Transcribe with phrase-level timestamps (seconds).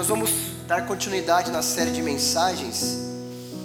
[0.00, 0.30] Nós vamos
[0.66, 2.96] dar continuidade na série de mensagens.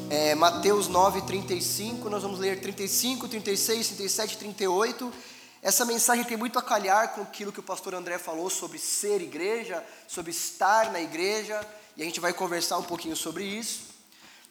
[0.09, 2.09] É, Mateus 9, 35.
[2.09, 5.13] Nós vamos ler 35, 36, 37, 38.
[5.61, 9.21] Essa mensagem tem muito a calhar com aquilo que o pastor André falou sobre ser
[9.21, 11.65] igreja, sobre estar na igreja.
[11.95, 13.83] E a gente vai conversar um pouquinho sobre isso.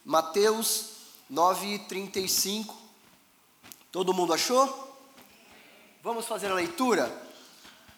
[0.03, 0.87] Mateus
[1.29, 2.75] 9, 35.
[3.91, 4.97] Todo mundo achou?
[6.01, 7.15] Vamos fazer a leitura?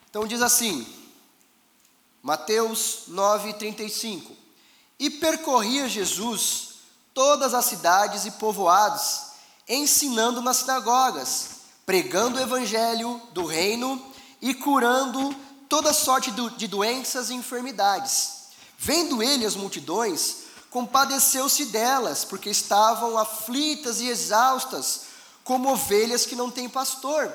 [0.10, 1.07] Então diz assim.
[2.28, 4.36] Mateus 9:35.
[5.00, 6.80] E percorria Jesus
[7.14, 9.28] todas as cidades e povoados,
[9.66, 11.52] ensinando nas sinagogas,
[11.86, 14.06] pregando o evangelho do reino
[14.42, 15.34] e curando
[15.70, 18.32] toda sorte de doenças e enfermidades.
[18.78, 25.04] Vendo ele as multidões, compadeceu-se delas, porque estavam aflitas e exaustas,
[25.46, 27.34] como ovelhas que não têm pastor.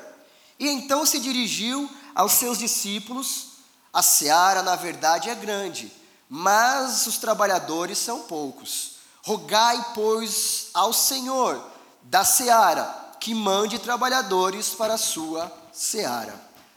[0.59, 3.52] E então se dirigiu aos seus discípulos
[3.93, 5.93] a seara, na verdade, é grande,
[6.29, 8.93] mas os trabalhadores são poucos.
[9.23, 11.63] Rogai, pois, ao Senhor
[12.03, 16.35] da seara que mande trabalhadores para a sua seara.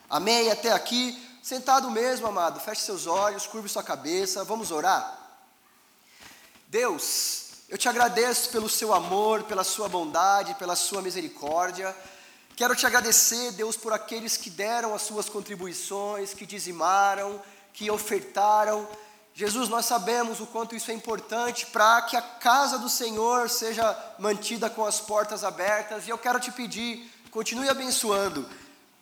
[0.10, 0.52] Amém?
[0.52, 5.20] Até aqui, sentado mesmo, amado, feche seus olhos, curve sua cabeça, vamos orar?
[6.68, 11.96] Deus, eu te agradeço pelo seu amor, pela sua bondade, pela sua misericórdia.
[12.56, 17.42] Quero te agradecer, Deus, por aqueles que deram as suas contribuições, que dizimaram,
[17.74, 18.88] que ofertaram.
[19.34, 23.98] Jesus, nós sabemos o quanto isso é importante para que a casa do Senhor seja
[24.18, 28.48] mantida com as portas abertas, e eu quero te pedir, continue abençoando.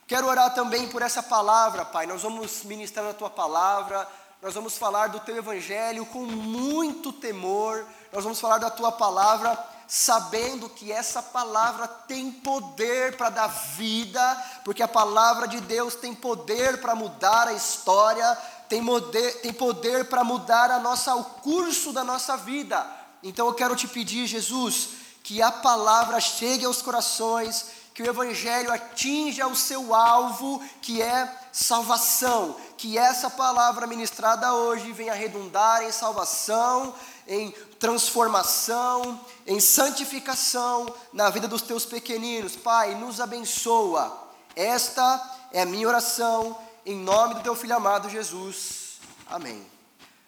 [0.08, 2.06] Quero orar também por essa palavra, Pai.
[2.06, 4.08] Nós vamos ministrar a tua palavra,
[4.42, 9.56] nós vamos falar do teu evangelho com muito temor, nós vamos falar da tua palavra
[9.86, 16.14] sabendo que essa palavra tem poder para dar vida, porque a palavra de Deus tem
[16.14, 18.36] poder para mudar a história,
[18.68, 22.84] tem poder, tem poder para mudar a nossa, o curso da nossa vida.
[23.22, 24.88] Então eu quero te pedir, Jesus,
[25.22, 31.32] que a palavra chegue aos corações, que o Evangelho atinja o seu alvo, que é
[31.52, 36.92] salvação, que essa palavra ministrada hoje venha redundar em salvação,
[37.26, 42.56] em transformação, em santificação na vida dos teus pequeninos.
[42.56, 44.26] Pai, nos abençoa.
[44.56, 45.22] Esta
[45.52, 46.56] é a minha oração,
[46.86, 49.00] em nome do teu filho amado Jesus.
[49.26, 49.66] Amém.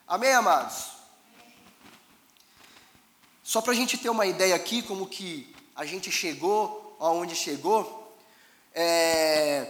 [0.06, 0.88] Amém, amados?
[3.42, 8.14] Só para a gente ter uma ideia aqui, como que a gente chegou aonde chegou,
[8.74, 9.66] é,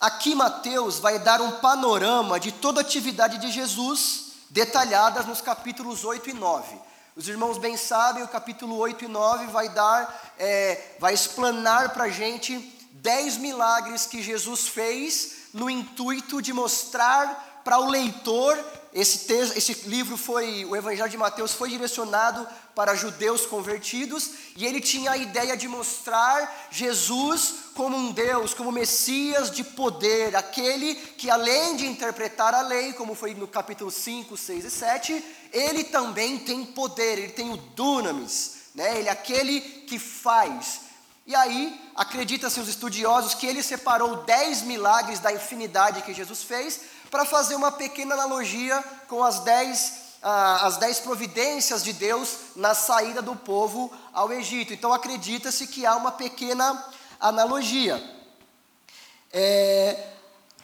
[0.00, 6.04] aqui Mateus vai dar um panorama de toda a atividade de Jesus, detalhadas nos capítulos
[6.04, 6.88] 8 e 9.
[7.18, 12.04] Os irmãos bem sabem, o capítulo 8 e 9 vai dar, é, vai explanar para
[12.04, 12.56] a gente
[12.92, 18.56] dez milagres que Jesus fez no intuito de mostrar para o leitor.
[18.94, 24.64] Esse, texto, esse livro foi, o Evangelho de Mateus foi direcionado para judeus convertidos e
[24.64, 30.94] ele tinha a ideia de mostrar Jesus como um Deus, como Messias de poder, aquele
[30.94, 35.84] que além de interpretar a lei, como foi no capítulo 5, 6 e 7, ele
[35.84, 38.98] também tem poder, ele tem o dunamis, né?
[38.98, 40.80] ele é aquele que faz.
[41.26, 46.80] E aí, acredita-se os estudiosos que ele separou dez milagres da infinidade que Jesus fez
[47.10, 49.92] para fazer uma pequena analogia com as dez,
[50.22, 54.72] ah, as dez providências de Deus na saída do povo ao Egito.
[54.72, 56.82] Então acredita-se que há uma pequena
[57.20, 58.02] analogia.
[59.30, 60.12] É,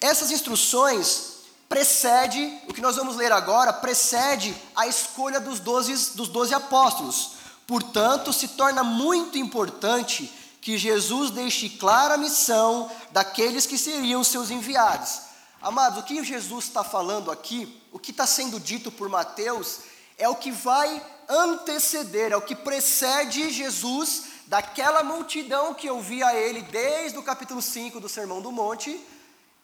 [0.01, 1.34] essas instruções
[1.75, 7.33] precede, o que nós vamos ler agora, precede a escolha dos doze, dos doze apóstolos.
[7.67, 14.53] Portanto, se torna muito importante que Jesus deixe clara a missão daqueles que seriam seus
[14.53, 15.23] enviados.
[15.61, 19.81] Amados, o que Jesus está falando aqui, o que está sendo dito por Mateus,
[20.17, 26.63] é o que vai anteceder, é o que precede Jesus daquela multidão que ouvia ele
[26.63, 29.05] desde o capítulo 5 do Sermão do Monte.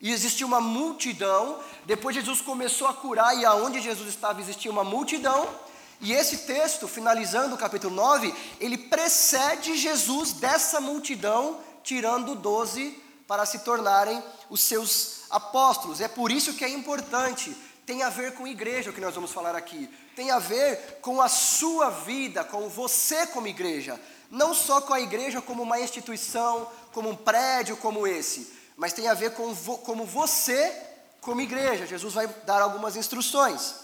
[0.00, 4.82] E existia uma multidão, depois Jesus começou a curar, e aonde Jesus estava existia uma
[4.82, 5.48] multidão.
[6.00, 12.98] E esse texto, finalizando o capítulo 9, ele precede Jesus dessa multidão, tirando doze
[13.28, 16.00] para se tornarem os seus apóstolos.
[16.00, 17.54] É por isso que é importante.
[17.84, 19.90] Tem a ver com igreja o que nós vamos falar aqui.
[20.16, 24.00] Tem a ver com a sua vida, com você como igreja.
[24.30, 29.08] Não só com a igreja como uma instituição, como um prédio como esse, mas tem
[29.08, 30.74] a ver com vo, como você
[31.20, 31.86] como igreja.
[31.86, 33.74] Jesus vai dar algumas instruções.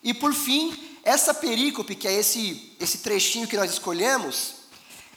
[0.00, 4.54] E por fim, essa perícope, que é esse, esse trechinho que nós escolhemos,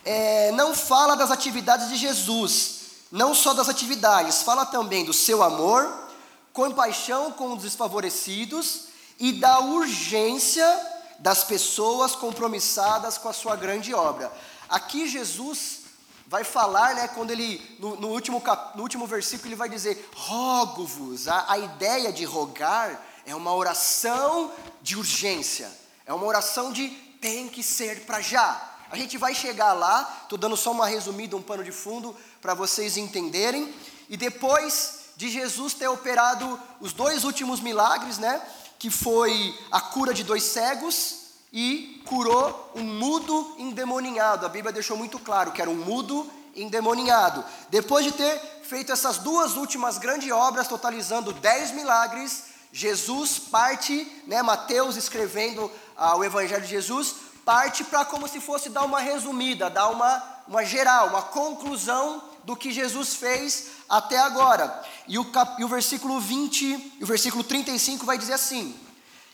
[0.04, 2.80] é, não fala das atividades de Jesus,
[3.12, 5.88] não só das atividades, fala também do seu amor,
[6.51, 8.86] compaixão com os desfavorecidos
[9.19, 10.68] e da urgência
[11.19, 14.31] das pessoas compromissadas com a sua grande obra.
[14.68, 15.86] Aqui Jesus
[16.27, 20.09] vai falar, né, quando ele, no, no último, cap, no último versículo, ele vai dizer:
[20.13, 21.27] rogo-vos.
[21.27, 24.51] A, a ideia de rogar é uma oração
[24.81, 25.71] de urgência,
[26.06, 26.89] é uma oração de
[27.21, 28.75] tem que ser para já.
[28.89, 32.53] A gente vai chegar lá, estou dando só uma resumida, um pano de fundo, para
[32.53, 33.73] vocês entenderem.
[34.07, 38.41] E depois de Jesus ter operado os dois últimos milagres, né?
[38.80, 44.45] Que foi a cura de dois cegos e curou um mudo endemoninhado.
[44.45, 47.44] A Bíblia deixou muito claro que era um mudo endemoninhado.
[47.69, 54.41] Depois de ter feito essas duas últimas grandes obras, totalizando dez milagres, Jesus parte, né,
[54.41, 57.15] Mateus escrevendo ah, o Evangelho de Jesus,
[57.45, 62.55] parte para como se fosse dar uma resumida, dar uma, uma geral, uma conclusão do
[62.55, 64.83] que Jesus fez até agora.
[65.07, 68.75] E o, cap, e o versículo 20, e o versículo 35 vai dizer assim: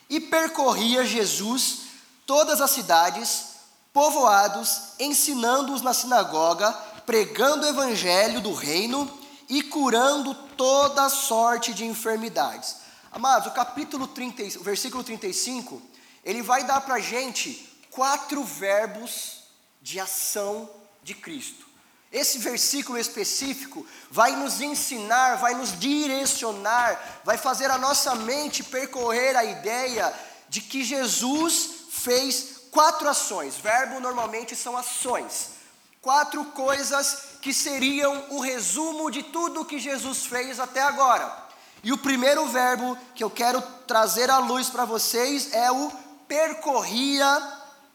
[0.08, 1.83] E percorria Jesus
[2.26, 3.54] todas as cidades,
[3.92, 6.72] povoados, ensinando-os na sinagoga,
[7.06, 9.10] pregando o evangelho do reino
[9.48, 12.76] e curando toda sorte de enfermidades.
[13.12, 15.80] Amados, o capítulo 30, o versículo 35,
[16.24, 19.44] ele vai dar para a gente quatro verbos
[19.80, 20.68] de ação
[21.02, 21.64] de Cristo.
[22.10, 29.36] Esse versículo específico vai nos ensinar, vai nos direcionar, vai fazer a nossa mente percorrer
[29.36, 30.12] a ideia
[30.48, 33.56] de que Jesus fez quatro ações.
[33.56, 35.54] Verbo normalmente são ações.
[36.02, 41.44] Quatro coisas que seriam o resumo de tudo que Jesus fez até agora.
[41.82, 45.90] E o primeiro verbo que eu quero trazer à luz para vocês é o
[46.28, 47.26] percorria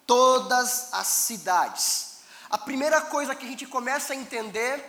[0.08, 2.20] todas as cidades.
[2.50, 4.84] A primeira coisa que a gente começa a entender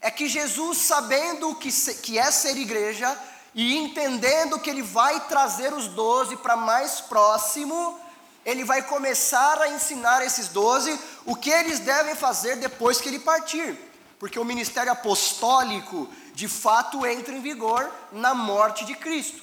[0.00, 1.70] é que Jesus, sabendo o que,
[2.02, 3.16] que é ser igreja
[3.54, 7.98] e entendendo que ele vai trazer os doze para mais próximo,
[8.46, 13.18] ele vai começar a ensinar esses doze o que eles devem fazer depois que ele
[13.18, 13.76] partir,
[14.20, 19.42] porque o ministério apostólico de fato entra em vigor na morte de Cristo.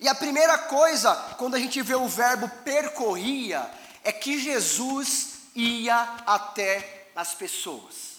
[0.00, 3.70] E a primeira coisa, quando a gente vê o verbo percorria,
[4.02, 8.12] é que Jesus ia até as pessoas.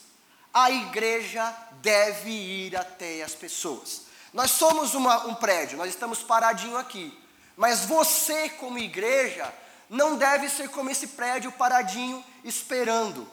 [0.53, 4.03] A igreja deve ir até as pessoas.
[4.31, 7.13] Nós somos uma, um prédio, nós estamos paradinho aqui.
[7.57, 9.53] Mas você, como igreja,
[9.89, 13.27] não deve ser como esse prédio paradinho esperando.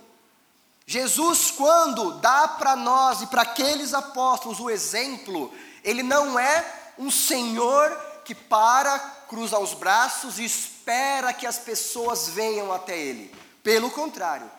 [0.87, 5.52] Jesus, quando dá para nós e para aqueles apóstolos o exemplo,
[5.85, 6.64] ele não é
[6.99, 7.91] um Senhor
[8.25, 8.99] que para,
[9.29, 13.35] cruza os braços e espera que as pessoas venham até Ele.
[13.62, 14.50] Pelo contrário,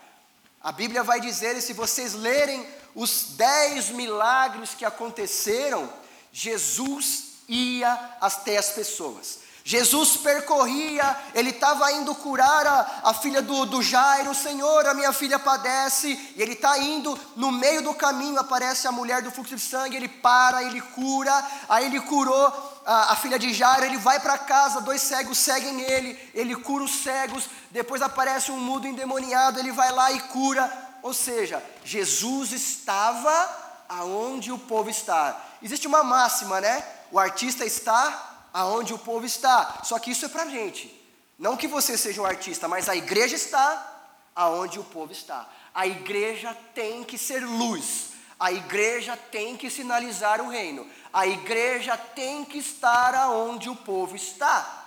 [0.63, 2.65] a Bíblia vai dizer, e se vocês lerem
[2.95, 5.91] os dez milagres que aconteceram,
[6.31, 7.91] Jesus ia
[8.21, 9.39] até as pessoas.
[9.63, 15.13] Jesus percorria, ele estava indo curar a, a filha do, do Jairo, Senhor, a minha
[15.13, 19.55] filha padece, e ele está indo, no meio do caminho aparece a mulher do fluxo
[19.55, 21.31] de sangue, ele para, ele cura,
[21.69, 25.81] aí ele curou a, a filha de Jairo, ele vai para casa, dois cegos seguem
[25.81, 30.71] ele, ele cura os cegos, depois aparece um mudo endemoniado, ele vai lá e cura,
[31.03, 35.39] ou seja, Jesus estava aonde o povo está.
[35.61, 36.83] Existe uma máxima, né?
[37.11, 39.81] O artista está aonde o povo está.
[39.83, 40.97] Só que isso é para a gente.
[41.37, 44.03] Não que você seja um artista, mas a igreja está
[44.35, 45.49] aonde o povo está.
[45.73, 48.11] A igreja tem que ser luz.
[48.39, 50.87] A igreja tem que sinalizar o reino.
[51.13, 54.81] A igreja tem que estar aonde o povo está.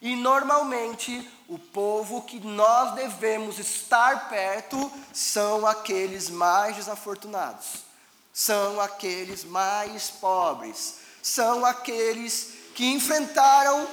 [0.00, 7.84] E normalmente o povo que nós devemos estar perto são aqueles mais desafortunados,
[8.32, 13.88] são aqueles mais pobres, são aqueles que enfrentaram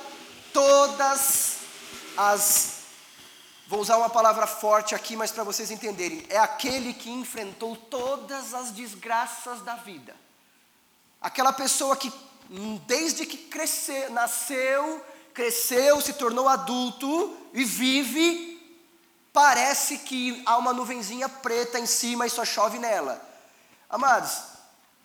[0.54, 1.56] todas
[2.16, 2.74] as.
[3.68, 6.24] Vou usar uma palavra forte aqui, mas para vocês entenderem.
[6.30, 10.16] É aquele que enfrentou todas as desgraças da vida.
[11.20, 12.14] Aquela pessoa que,
[12.86, 18.80] desde que cresceu, nasceu, cresceu, se tornou adulto e vive,
[19.34, 23.20] parece que há uma nuvenzinha preta em cima e só chove nela.
[23.90, 24.55] Amados,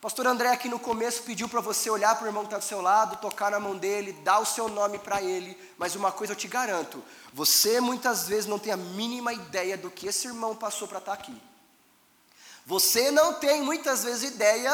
[0.00, 2.64] Pastor André aqui no começo pediu para você olhar para o irmão que está do
[2.64, 6.32] seu lado, tocar na mão dele, dar o seu nome para ele, mas uma coisa
[6.32, 7.04] eu te garanto:
[7.34, 11.14] você muitas vezes não tem a mínima ideia do que esse irmão passou para estar
[11.14, 11.38] tá aqui.
[12.64, 14.72] Você não tem muitas vezes ideia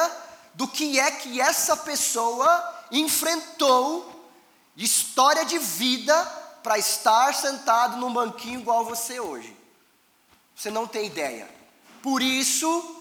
[0.55, 4.31] do que é que essa pessoa enfrentou,
[4.77, 6.25] história de vida,
[6.63, 9.57] para estar sentado num banquinho igual você hoje.
[10.55, 11.49] Você não tem ideia.
[12.01, 12.96] Por isso,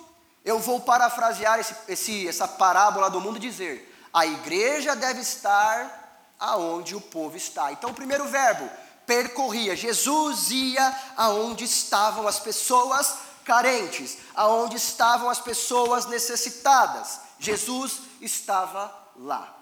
[0.45, 6.23] eu vou parafrasear esse, esse, essa parábola do mundo e dizer: a igreja deve estar
[6.39, 7.71] aonde o povo está.
[7.71, 8.69] Então, o primeiro verbo,
[9.05, 9.75] percorria.
[9.75, 17.19] Jesus ia aonde estavam as pessoas carentes, aonde estavam as pessoas necessitadas.
[17.39, 19.53] Jesus estava lá.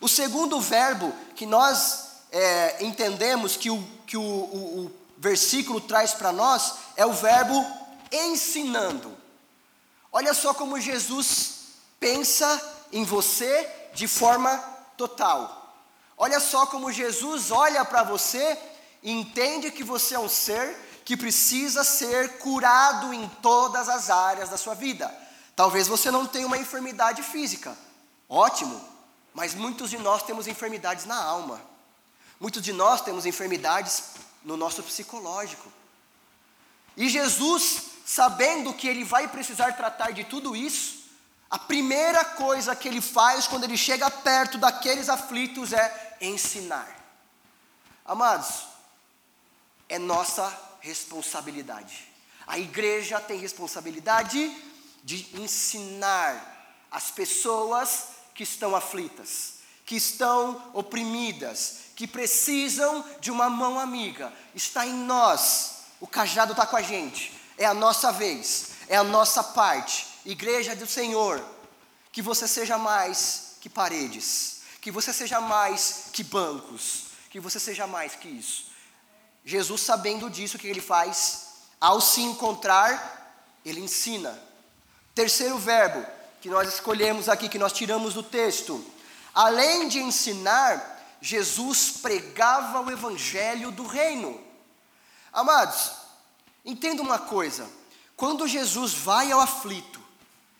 [0.00, 6.14] O segundo verbo que nós é, entendemos que, o, que o, o, o versículo traz
[6.14, 7.66] para nós é o verbo
[8.12, 9.17] ensinando.
[10.12, 11.58] Olha só como Jesus
[12.00, 12.60] pensa
[12.92, 14.56] em você de forma
[14.96, 15.74] total.
[16.16, 18.58] Olha só como Jesus olha para você
[19.02, 24.48] e entende que você é um ser que precisa ser curado em todas as áreas
[24.48, 25.12] da sua vida.
[25.54, 27.76] Talvez você não tenha uma enfermidade física,
[28.28, 28.80] ótimo,
[29.32, 31.60] mas muitos de nós temos enfermidades na alma,
[32.38, 34.04] muitos de nós temos enfermidades
[34.44, 35.72] no nosso psicológico.
[36.96, 41.04] E Jesus, sabendo que ele vai precisar tratar de tudo isso,
[41.50, 46.88] a primeira coisa que ele faz quando ele chega perto daqueles aflitos é ensinar.
[48.06, 48.66] Amados,
[49.90, 50.50] é nossa
[50.80, 52.08] responsabilidade.
[52.46, 54.56] A igreja tem responsabilidade
[55.04, 63.78] de ensinar as pessoas que estão aflitas, que estão oprimidas, que precisam de uma mão
[63.78, 64.32] amiga.
[64.54, 69.04] Está em nós, o cajado está com a gente, é a nossa vez, é a
[69.04, 70.06] nossa parte.
[70.24, 71.44] Igreja do Senhor,
[72.12, 77.86] que você seja mais que paredes, que você seja mais que bancos, que você seja
[77.86, 78.68] mais que isso.
[79.44, 81.48] Jesus, sabendo disso, o que ele faz?
[81.80, 84.38] Ao se encontrar, ele ensina.
[85.14, 86.06] Terceiro verbo
[86.40, 88.84] que nós escolhemos aqui, que nós tiramos do texto.
[89.34, 94.40] Além de ensinar, Jesus pregava o evangelho do reino.
[95.32, 95.92] Amados,
[96.64, 97.68] entenda uma coisa:
[98.16, 100.02] quando Jesus vai ao aflito,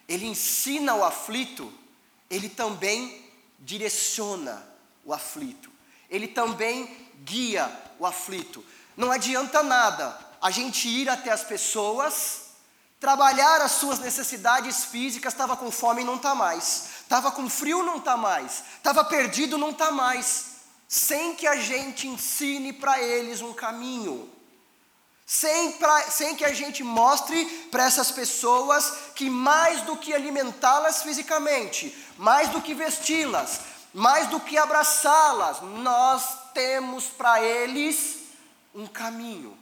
[0.09, 1.73] ele ensina o aflito,
[2.31, 4.67] ele também direciona
[5.05, 5.71] o aflito,
[6.09, 8.65] ele também guia o aflito.
[8.97, 12.49] Não adianta nada a gente ir até as pessoas,
[13.01, 17.99] trabalhar as suas necessidades físicas, estava com fome não está mais, estava com frio não
[17.99, 20.47] está mais, estava perdido não está mais,
[20.87, 24.38] sem que a gente ensine para eles um caminho.
[25.31, 31.03] Sem, pra, sem que a gente mostre para essas pessoas que mais do que alimentá-las
[31.03, 33.61] fisicamente, mais do que vesti-las,
[33.93, 38.21] mais do que abraçá-las, nós temos para eles
[38.75, 39.55] um caminho.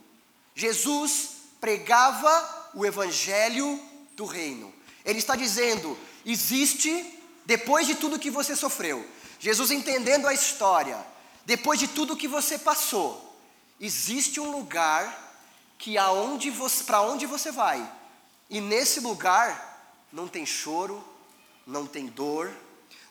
[0.55, 3.77] Jesus pregava o evangelho
[4.15, 4.73] do reino.
[5.03, 9.05] Ele está dizendo: existe, depois de tudo que você sofreu,
[9.37, 10.97] Jesus entendendo a história,
[11.45, 13.37] depois de tudo que você passou,
[13.81, 15.26] existe um lugar
[15.77, 16.51] que aonde
[16.85, 17.89] para onde você vai,
[18.49, 21.03] e nesse lugar não tem choro,
[21.65, 22.51] não tem dor,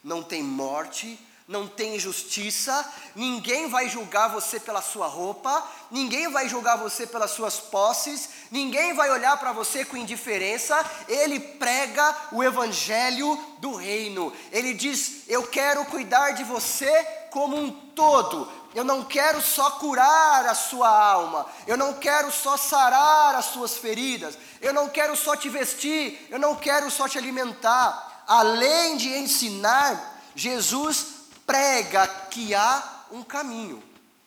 [0.02, 1.18] não tem morte,
[1.48, 7.30] não tem injustiça, ninguém vai julgar você pela sua roupa, ninguém vai julgar você pelas
[7.30, 10.74] suas posses, ninguém vai olhar para você com indiferença.
[11.06, 14.32] Ele prega o evangelho do reino.
[14.50, 18.50] Ele diz: Eu quero cuidar de você como um todo.
[18.74, 23.76] Eu não quero só curar a sua alma, eu não quero só sarar as suas
[23.76, 28.24] feridas, eu não quero só te vestir, eu não quero só te alimentar.
[28.26, 31.06] Além de ensinar, Jesus
[31.46, 33.82] prega que há um caminho.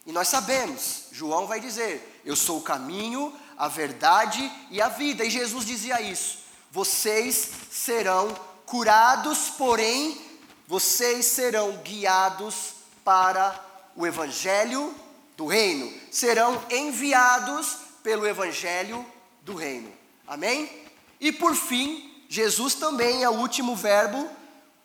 [0.05, 5.23] E nós sabemos, João vai dizer: Eu sou o caminho, a verdade e a vida.
[5.23, 6.39] E Jesus dizia isso:
[6.71, 8.33] Vocês serão
[8.65, 10.19] curados, porém,
[10.67, 13.68] vocês serão guiados para
[13.99, 14.95] o evangelho
[15.35, 19.05] do reino, serão enviados pelo evangelho
[19.41, 19.91] do reino.
[20.25, 20.87] Amém?
[21.19, 24.29] E por fim, Jesus também é o último verbo,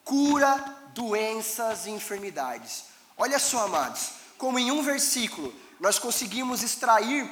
[0.03, 0.57] cura
[0.95, 2.87] doenças e enfermidades.
[3.17, 7.31] Olha só, amados, como em um versículo nós conseguimos extrair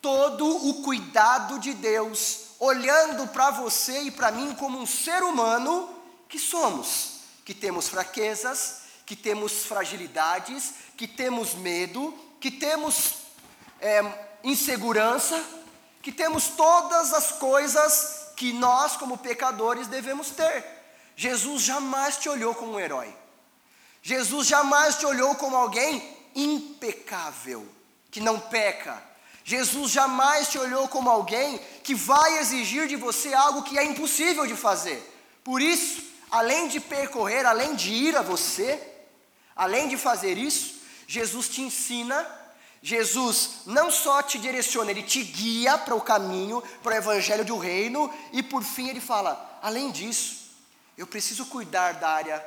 [0.00, 5.88] todo o cuidado de Deus, olhando para você e para mim como um ser humano
[6.28, 7.14] que somos,
[7.44, 13.14] que temos fraquezas, que temos fragilidades, que temos medo, que temos
[13.80, 14.02] é,
[14.42, 15.42] insegurança,
[16.02, 20.64] que temos todas as coisas que nós, como pecadores, devemos ter.
[21.16, 23.14] Jesus jamais te olhou como um herói.
[24.02, 26.02] Jesus jamais te olhou como alguém
[26.34, 27.66] impecável,
[28.10, 29.02] que não peca.
[29.44, 34.46] Jesus jamais te olhou como alguém que vai exigir de você algo que é impossível
[34.46, 35.02] de fazer.
[35.42, 38.93] Por isso, além de percorrer, além de ir a você,
[39.54, 42.26] além de fazer isso, Jesus te ensina,
[42.82, 47.56] Jesus não só te direciona, ele te guia para o caminho, para o evangelho do
[47.56, 50.50] reino, e por fim ele fala: além disso,
[50.96, 52.44] eu preciso cuidar da área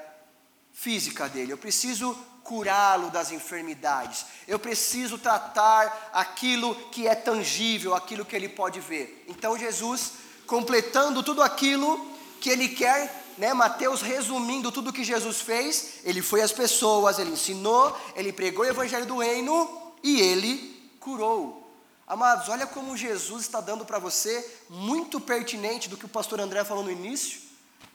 [0.71, 2.15] física dele, eu preciso
[2.47, 4.25] curá-lo das enfermidades.
[4.47, 9.25] Eu preciso tratar aquilo que é tangível, aquilo que ele pode ver.
[9.27, 10.13] Então Jesus,
[10.45, 12.09] completando tudo aquilo
[12.39, 17.31] que ele quer, né, Mateus resumindo tudo que Jesus fez, ele foi às pessoas, ele
[17.31, 21.63] ensinou, ele pregou o evangelho do reino e ele curou.
[22.07, 26.63] Amados, olha como Jesus está dando para você, muito pertinente do que o pastor André
[26.63, 27.41] falou no início.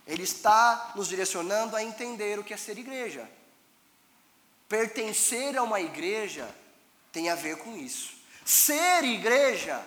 [0.07, 3.29] Ele está nos direcionando a entender o que é ser igreja.
[4.69, 6.49] Pertencer a uma igreja
[7.11, 8.13] tem a ver com isso.
[8.45, 9.81] Ser igreja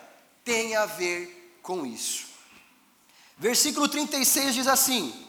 [0.44, 2.28] tem a ver com isso.
[3.38, 5.25] Versículo 36 diz assim: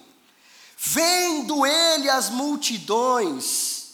[0.77, 3.87] Vendo ele as multidões,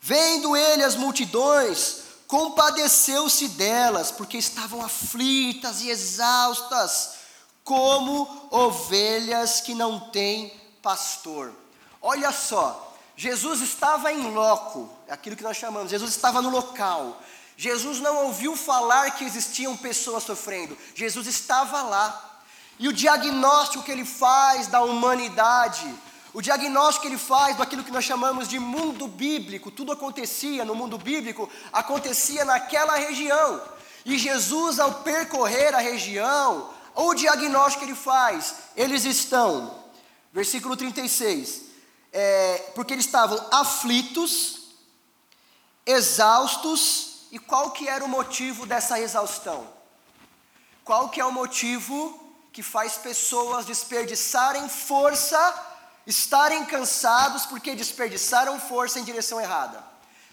[0.00, 7.16] vendo ele as multidões, compadeceu-se delas, porque estavam aflitas e exaustas,
[7.64, 11.52] como ovelhas que não têm pastor.
[12.00, 17.20] Olha só, Jesus estava em loco, é aquilo que nós chamamos, Jesus estava no local.
[17.56, 22.35] Jesus não ouviu falar que existiam pessoas sofrendo, Jesus estava lá.
[22.78, 25.92] E o diagnóstico que ele faz da humanidade,
[26.34, 30.74] o diagnóstico que ele faz daquilo que nós chamamos de mundo bíblico, tudo acontecia no
[30.74, 33.62] mundo bíblico, acontecia naquela região.
[34.04, 39.84] E Jesus, ao percorrer a região, o diagnóstico que ele faz, eles estão,
[40.32, 41.62] versículo 36,
[42.12, 44.72] é, porque eles estavam aflitos,
[45.86, 49.66] exaustos, e qual que era o motivo dessa exaustão?
[50.84, 52.25] Qual que é o motivo
[52.56, 55.38] que faz pessoas desperdiçarem força
[56.06, 59.84] estarem cansados porque desperdiçaram força em direção errada.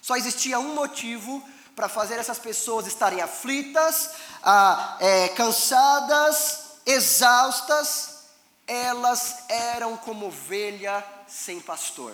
[0.01, 1.44] Só existia um motivo
[1.75, 4.12] para fazer essas pessoas estarem aflitas,
[4.42, 8.20] ah, é, cansadas, exaustas,
[8.66, 12.14] elas eram como ovelha sem pastor.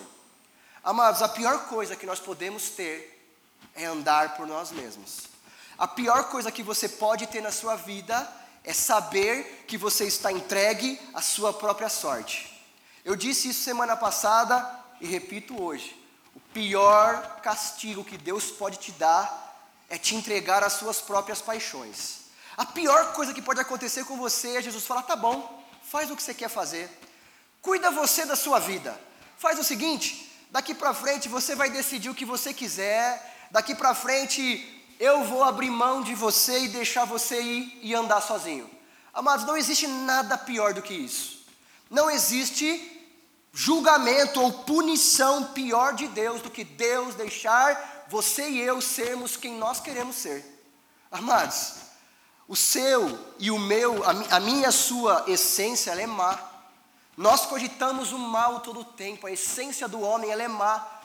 [0.82, 3.32] Amados, a pior coisa que nós podemos ter
[3.76, 5.28] é andar por nós mesmos.
[5.78, 10.30] A pior coisa que você pode ter na sua vida é saber que você está
[10.30, 12.50] entregue à sua própria sorte.
[13.04, 15.96] Eu disse isso semana passada e repito hoje.
[16.34, 19.48] O pior castigo que Deus pode te dar
[19.88, 22.20] é te entregar às suas próprias paixões.
[22.56, 26.16] A pior coisa que pode acontecer com você é Jesus falar: tá bom, faz o
[26.16, 26.90] que você quer fazer,
[27.62, 28.98] cuida você da sua vida.
[29.38, 33.94] Faz o seguinte: daqui para frente você vai decidir o que você quiser, daqui para
[33.94, 38.70] frente eu vou abrir mão de você e deixar você ir e andar sozinho.
[39.14, 41.40] Amados, não existe nada pior do que isso.
[41.88, 43.08] Não existe
[43.50, 49.56] julgamento ou punição pior de Deus do que Deus deixar você e eu sermos quem
[49.56, 50.44] nós queremos ser.
[51.10, 51.76] Amados,
[52.46, 56.38] o seu e o meu, a, minha e a sua essência, ela é má.
[57.16, 60.99] Nós cogitamos o mal todo o tempo, a essência do homem, ela é má.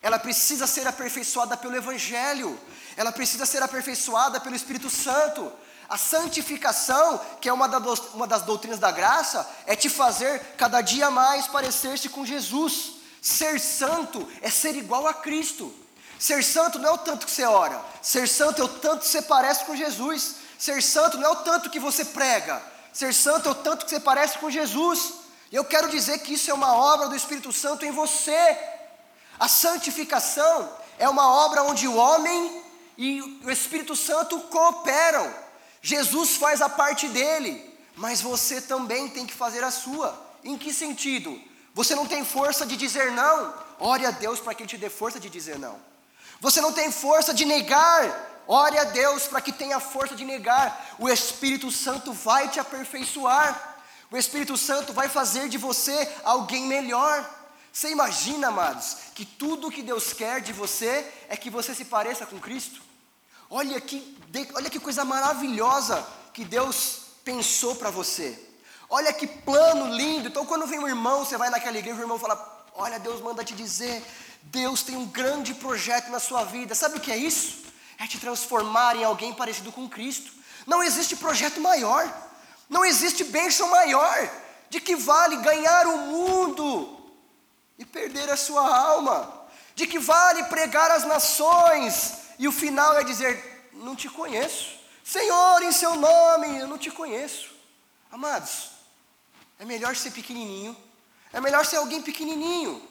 [0.00, 2.58] Ela precisa ser aperfeiçoada pelo Evangelho,
[2.96, 5.52] ela precisa ser aperfeiçoada pelo Espírito Santo.
[5.88, 7.66] A santificação, que é uma,
[8.12, 12.92] uma das doutrinas da graça, é te fazer cada dia mais parecer-se com Jesus.
[13.22, 15.74] Ser santo é ser igual a Cristo.
[16.18, 19.08] Ser santo não é o tanto que você ora, ser santo é o tanto que
[19.08, 20.34] você parece com Jesus.
[20.58, 22.60] Ser santo não é o tanto que você prega,
[22.92, 25.12] ser santo é o tanto que você parece com Jesus.
[25.52, 28.58] E eu quero dizer que isso é uma obra do Espírito Santo em você.
[29.38, 32.62] A santificação é uma obra onde o homem
[32.96, 35.32] e o Espírito Santo cooperam.
[35.80, 37.64] Jesus faz a parte dele,
[37.96, 40.18] mas você também tem que fazer a sua.
[40.42, 41.40] Em que sentido?
[41.74, 43.54] Você não tem força de dizer não?
[43.78, 45.78] Ore a Deus para que Ele te dê força de dizer não.
[46.40, 48.42] Você não tem força de negar?
[48.48, 50.96] Ore a Deus para que tenha força de negar.
[50.98, 53.76] O Espírito Santo vai te aperfeiçoar.
[54.10, 57.37] O Espírito Santo vai fazer de você alguém melhor.
[57.78, 62.26] Você imagina, amados, que tudo que Deus quer de você é que você se pareça
[62.26, 62.82] com Cristo?
[63.48, 64.16] Olha que,
[64.52, 68.36] olha que coisa maravilhosa que Deus pensou para você.
[68.90, 70.26] Olha que plano lindo.
[70.26, 73.44] Então, quando vem um irmão, você vai naquela igreja, o irmão fala: Olha, Deus manda
[73.44, 74.04] te dizer,
[74.42, 76.74] Deus tem um grande projeto na sua vida.
[76.74, 77.62] Sabe o que é isso?
[77.96, 80.32] É te transformar em alguém parecido com Cristo.
[80.66, 82.12] Não existe projeto maior,
[82.68, 84.28] não existe bênção maior.
[84.68, 86.97] De que vale ganhar o mundo
[87.78, 89.46] e perder a sua alma?
[89.74, 94.78] De que vale pregar as nações e o final é dizer: Não te conheço.
[95.04, 97.50] Senhor, em seu nome, eu não te conheço.
[98.10, 98.70] Amados,
[99.58, 100.76] é melhor ser pequenininho,
[101.32, 102.86] é melhor ser alguém pequenininho,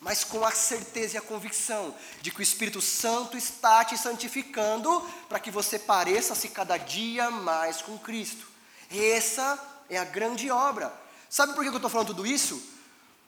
[0.00, 5.00] mas com a certeza e a convicção de que o Espírito Santo está te santificando
[5.28, 8.48] para que você pareça-se cada dia mais com Cristo.
[8.90, 10.92] Essa é a grande obra.
[11.28, 12.60] Sabe por que eu estou falando tudo isso?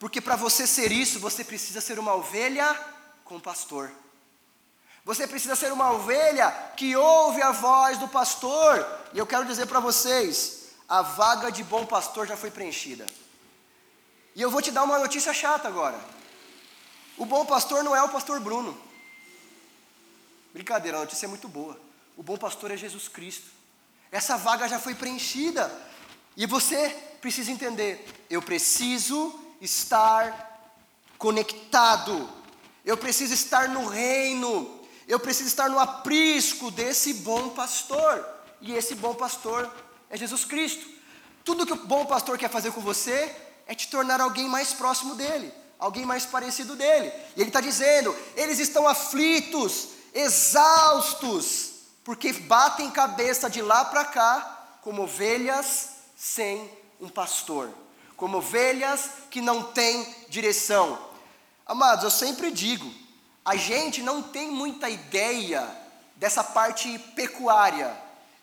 [0.02, 2.74] Porque para você ser isso, você precisa ser uma ovelha
[3.24, 3.88] com pastor.
[5.04, 8.84] Você precisa ser uma ovelha que ouve a voz do pastor.
[9.12, 13.06] E eu quero dizer para vocês: a vaga de bom pastor já foi preenchida.
[14.34, 16.00] E eu vou te dar uma notícia chata agora.
[17.16, 18.76] O bom pastor não é o pastor Bruno.
[20.52, 21.78] Brincadeira, a notícia é muito boa.
[22.16, 23.46] O bom pastor é Jesus Cristo.
[24.10, 25.72] Essa vaga já foi preenchida.
[26.36, 26.88] E você
[27.20, 30.74] precisa entender: eu preciso estar
[31.16, 32.28] conectado.
[32.84, 34.80] Eu preciso estar no reino.
[35.06, 38.26] Eu preciso estar no aprisco desse bom pastor.
[38.60, 39.72] E esse bom pastor
[40.10, 40.86] é Jesus Cristo.
[41.44, 43.34] Tudo que o bom pastor quer fazer com você
[43.66, 47.12] é te tornar alguém mais próximo dele, alguém mais parecido dele.
[47.36, 51.72] E ele está dizendo: eles estão aflitos, exaustos,
[52.04, 56.70] porque batem cabeça de lá para cá, como ovelhas sem
[57.00, 57.70] um pastor,
[58.22, 60.96] como ovelhas que não têm direção.
[61.66, 62.88] Amados, eu sempre digo,
[63.44, 65.68] a gente não tem muita ideia
[66.14, 67.92] dessa parte pecuária,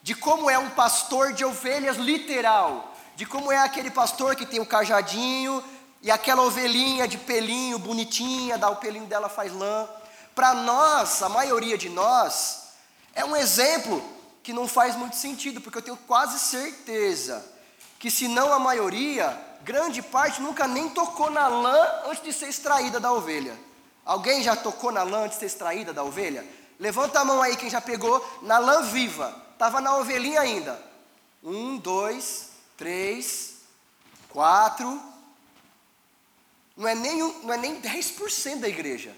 [0.03, 4.59] de como é um pastor de ovelhas literal, de como é aquele pastor que tem
[4.59, 5.63] o um cajadinho
[6.01, 9.87] e aquela ovelhinha de pelinho bonitinha, dá o pelinho dela faz lã.
[10.35, 12.63] Para nós, a maioria de nós,
[13.15, 14.03] é um exemplo
[14.43, 17.49] que não faz muito sentido, porque eu tenho quase certeza
[17.97, 22.47] que, se não a maioria, grande parte nunca nem tocou na lã antes de ser
[22.47, 23.57] extraída da ovelha.
[24.05, 26.45] Alguém já tocou na lã antes de ser extraída da ovelha?
[26.79, 29.35] Levanta a mão aí quem já pegou na lã viva.
[29.53, 30.81] Estava na ovelhinha ainda.
[31.43, 33.55] Um, dois, três,
[34.29, 35.01] quatro.
[36.75, 39.15] Não é nem, um, não é nem 10% da igreja.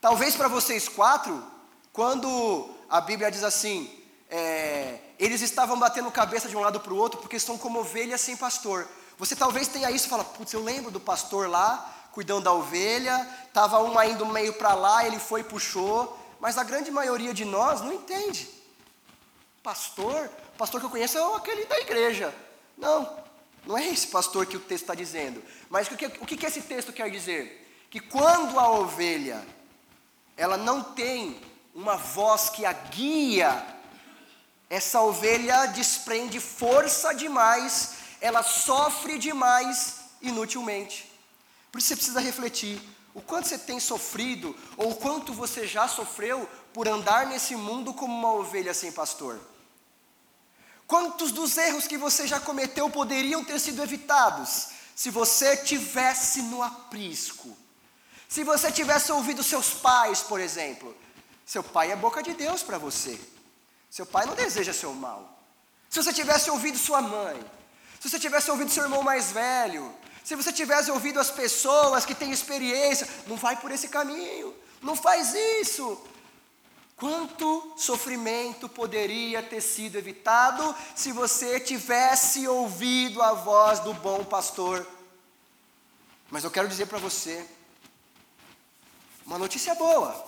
[0.00, 1.44] Talvez para vocês quatro,
[1.92, 3.92] quando a Bíblia diz assim,
[4.30, 8.20] é, eles estavam batendo cabeça de um lado para o outro porque são como ovelhas
[8.20, 8.88] sem pastor.
[9.22, 13.24] Você talvez tenha isso e fala, putz, eu lembro do pastor lá cuidando da ovelha,
[13.46, 17.44] estava uma indo meio para lá, ele foi e puxou, mas a grande maioria de
[17.44, 18.50] nós não entende.
[19.62, 22.34] Pastor, pastor que eu conheço é aquele da igreja.
[22.76, 23.16] Não,
[23.64, 25.40] não é esse pastor que o texto está dizendo.
[25.70, 27.86] Mas o que, o que esse texto quer dizer?
[27.88, 29.46] Que quando a ovelha,
[30.36, 31.40] ela não tem
[31.72, 33.64] uma voz que a guia,
[34.68, 41.12] essa ovelha desprende força demais, ela sofre demais inutilmente.
[41.72, 42.80] Por isso você precisa refletir
[43.12, 47.92] o quanto você tem sofrido, ou o quanto você já sofreu por andar nesse mundo
[47.92, 49.38] como uma ovelha sem pastor.
[50.86, 56.62] Quantos dos erros que você já cometeu poderiam ter sido evitados se você tivesse no
[56.62, 57.54] aprisco?
[58.28, 60.96] Se você tivesse ouvido seus pais, por exemplo.
[61.44, 63.20] Seu pai é boca de Deus para você.
[63.90, 65.38] Seu pai não deseja seu mal.
[65.90, 67.38] Se você tivesse ouvido sua mãe,
[68.02, 72.16] se você tivesse ouvido seu irmão mais velho, se você tivesse ouvido as pessoas que
[72.16, 76.02] têm experiência, não vai por esse caminho, não faz isso.
[76.96, 84.84] Quanto sofrimento poderia ter sido evitado se você tivesse ouvido a voz do bom pastor?
[86.28, 87.46] Mas eu quero dizer para você
[89.24, 90.26] uma notícia boa.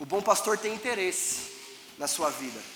[0.00, 1.52] O bom pastor tem interesse
[1.98, 2.73] na sua vida.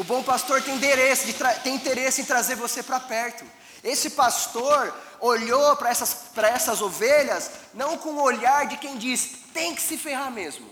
[0.00, 3.44] O bom pastor tem interesse, tem interesse em trazer você para perto.
[3.84, 9.74] Esse pastor olhou para essas, essas ovelhas não com o olhar de quem diz, tem
[9.74, 10.66] que se ferrar mesmo,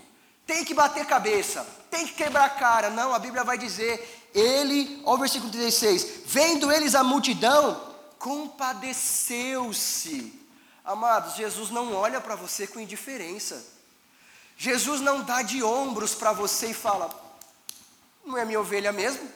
[0.47, 2.89] tem que bater cabeça, tem que quebrar a cara.
[2.89, 7.79] Não, a Bíblia vai dizer, ele, olha o versículo 16: vendo eles a multidão,
[8.17, 10.41] compadeceu-se.
[10.83, 13.63] Amados, Jesus não olha para você com indiferença.
[14.57, 17.28] Jesus não dá de ombros para você e fala:
[18.25, 19.29] não é minha ovelha mesmo?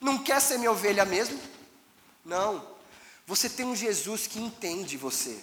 [0.00, 1.40] Não quer ser minha ovelha mesmo?
[2.24, 2.66] Não.
[3.26, 5.42] Você tem um Jesus que entende você.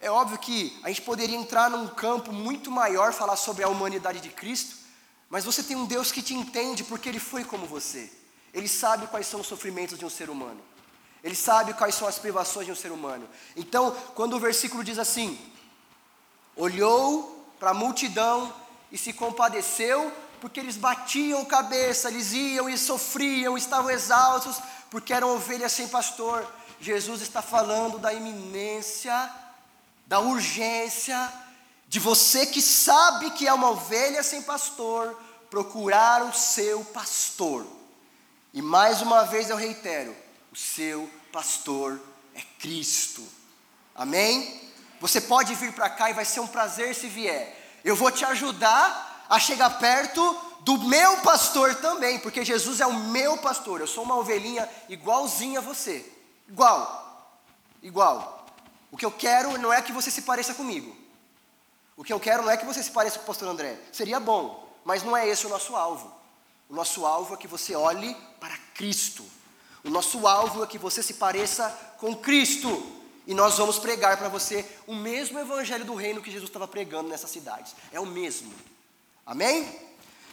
[0.00, 4.20] É óbvio que a gente poderia entrar num campo muito maior, falar sobre a humanidade
[4.20, 4.76] de Cristo,
[5.28, 8.10] mas você tem um Deus que te entende porque Ele foi como você.
[8.54, 10.60] Ele sabe quais são os sofrimentos de um ser humano.
[11.22, 13.28] Ele sabe quais são as privações de um ser humano.
[13.56, 15.38] Então, quando o versículo diz assim:
[16.54, 18.54] olhou para a multidão
[18.92, 24.58] e se compadeceu, porque eles batiam cabeça, eles iam e sofriam, estavam exaustos,
[24.90, 26.46] porque eram ovelhas sem pastor.
[26.80, 29.30] Jesus está falando da iminência,
[30.06, 31.32] da urgência,
[31.88, 35.18] de você que sabe que é uma ovelha sem pastor,
[35.50, 37.66] procurar o seu pastor.
[38.52, 40.14] E mais uma vez eu reitero:
[40.52, 42.00] o seu pastor
[42.34, 43.26] é Cristo.
[43.94, 44.68] Amém?
[45.00, 47.80] Você pode vir para cá e vai ser um prazer se vier.
[47.84, 52.94] Eu vou te ajudar a chegar perto do meu pastor também, porque Jesus é o
[52.94, 53.80] meu pastor.
[53.80, 56.10] Eu sou uma ovelhinha igualzinha a você.
[56.48, 57.38] Igual.
[57.82, 58.46] Igual.
[58.90, 60.96] O que eu quero não é que você se pareça comigo.
[61.96, 63.78] O que eu quero não é que você se pareça com o pastor André.
[63.92, 66.12] Seria bom, mas não é esse o nosso alvo.
[66.68, 69.24] O nosso alvo é que você olhe para Cristo.
[69.84, 72.94] O nosso alvo é que você se pareça com Cristo.
[73.26, 77.08] E nós vamos pregar para você o mesmo evangelho do reino que Jesus estava pregando
[77.08, 77.74] nessas cidades.
[77.92, 78.52] É o mesmo.
[79.28, 79.78] Amém?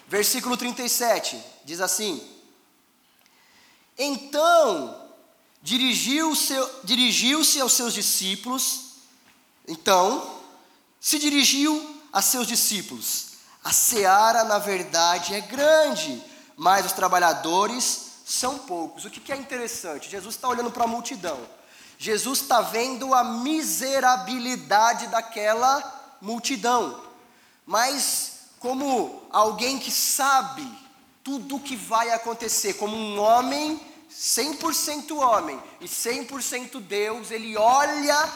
[0.07, 2.25] Versículo 37 diz assim:
[3.97, 5.11] Então
[5.61, 6.53] dirigiu-se
[6.85, 8.93] dirigiu aos seus discípulos,
[9.67, 10.39] então
[10.97, 16.23] se dirigiu a seus discípulos: A seara, na verdade, é grande,
[16.55, 19.03] mas os trabalhadores são poucos.
[19.03, 20.09] O que, que é interessante?
[20.09, 21.37] Jesus está olhando para a multidão.
[21.97, 27.03] Jesus está vendo a miserabilidade daquela multidão.
[27.65, 28.34] Mas,
[28.65, 30.67] como alguém que sabe
[31.23, 33.79] tudo o que vai acontecer, como um homem,
[34.11, 38.27] 100% homem e 100% Deus, ele olha,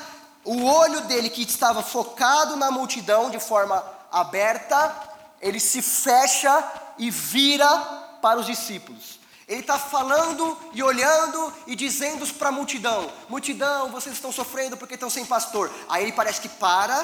[0.45, 4.95] o olho dele que estava focado na multidão de forma aberta,
[5.41, 6.63] ele se fecha
[6.99, 7.67] e vira
[8.21, 9.19] para os discípulos.
[9.47, 14.93] Ele está falando e olhando e dizendo para a multidão: multidão, vocês estão sofrendo porque
[14.93, 15.71] estão sem pastor.
[15.87, 17.03] Aí ele parece que para,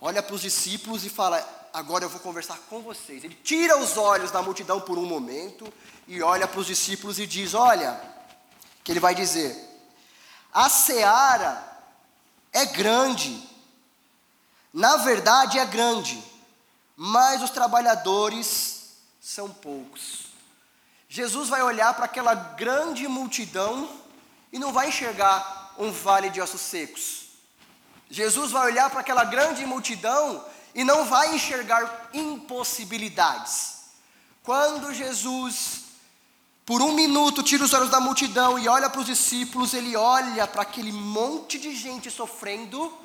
[0.00, 3.22] olha para os discípulos e fala: agora eu vou conversar com vocês.
[3.22, 5.72] Ele tira os olhos da multidão por um momento
[6.08, 8.00] e olha para os discípulos e diz: olha,
[8.82, 9.56] que ele vai dizer:
[10.52, 11.64] a seara
[12.52, 13.48] é grande,
[14.72, 16.22] na verdade é grande,
[16.96, 20.26] mas os trabalhadores são poucos.
[21.08, 23.88] Jesus vai olhar para aquela grande multidão
[24.52, 27.28] e não vai enxergar um vale de ossos secos.
[28.10, 33.78] Jesus vai olhar para aquela grande multidão e não vai enxergar impossibilidades.
[34.42, 35.84] Quando Jesus,
[36.64, 40.46] por um minuto, tira os olhos da multidão e olha para os discípulos, ele olha
[40.46, 42.96] para aquele monte de gente sofrendo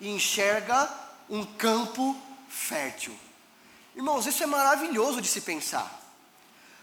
[0.00, 0.92] e enxerga
[1.28, 2.16] um campo
[2.48, 3.16] fértil.
[3.94, 6.00] Irmãos, isso é maravilhoso de se pensar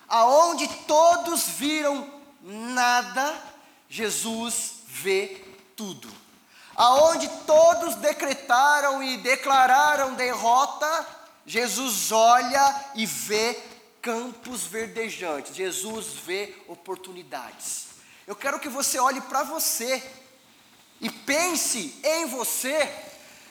[0.07, 2.09] aonde todos viram
[2.41, 3.35] nada,
[3.89, 5.43] Jesus vê
[5.75, 6.09] tudo.
[6.77, 11.07] Aonde todos decretaram e declararam derrota,
[11.43, 13.59] Jesus olha e vê
[13.99, 15.55] campos verdejantes.
[15.55, 17.87] Jesus vê oportunidades.
[18.27, 20.03] Eu quero que você olhe para você
[21.01, 22.93] e pense em você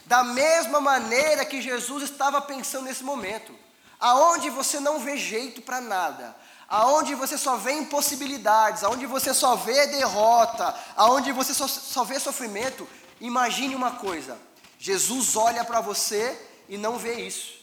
[0.05, 3.53] da mesma maneira que Jesus estava pensando nesse momento.
[3.99, 6.33] Aonde você não vê jeito para nada,
[6.69, 12.19] aonde você só vê impossibilidades, aonde você só vê derrota, aonde você só, só vê
[12.19, 12.87] sofrimento,
[13.21, 14.37] imagine uma coisa:
[14.79, 16.37] Jesus olha para você
[16.69, 17.57] e não vê isso.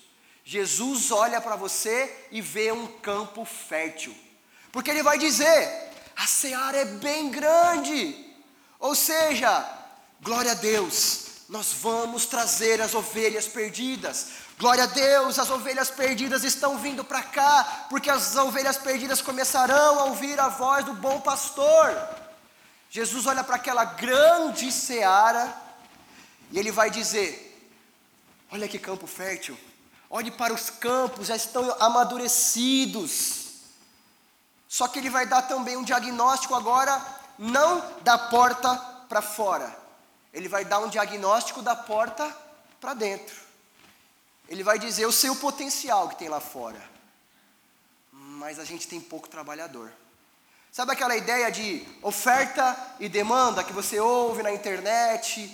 [0.44, 4.14] Jesus olha para você e vê um campo fértil,
[4.70, 8.34] porque Ele vai dizer: a seara é bem grande,
[8.78, 9.66] ou seja,
[10.20, 16.44] glória a Deus, nós vamos trazer as ovelhas perdidas, Glória a Deus, as ovelhas perdidas
[16.44, 21.20] estão vindo para cá, porque as ovelhas perdidas começarão a ouvir a voz do bom
[21.20, 21.92] pastor.
[22.94, 25.52] Jesus olha para aquela grande seara
[26.52, 27.68] e ele vai dizer:
[28.52, 29.58] Olha que campo fértil,
[30.08, 33.48] olhe para os campos, já estão amadurecidos.
[34.68, 37.04] Só que ele vai dar também um diagnóstico agora,
[37.36, 38.76] não da porta
[39.08, 39.76] para fora,
[40.32, 42.24] ele vai dar um diagnóstico da porta
[42.80, 43.34] para dentro.
[44.48, 46.80] Ele vai dizer: Eu sei o potencial que tem lá fora,
[48.12, 49.92] mas a gente tem pouco trabalhador.
[50.74, 55.44] Sabe aquela ideia de oferta e demanda que você ouve na internet?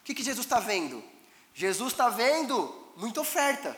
[0.00, 1.04] O que, que Jesus está vendo?
[1.52, 3.76] Jesus está vendo muita oferta,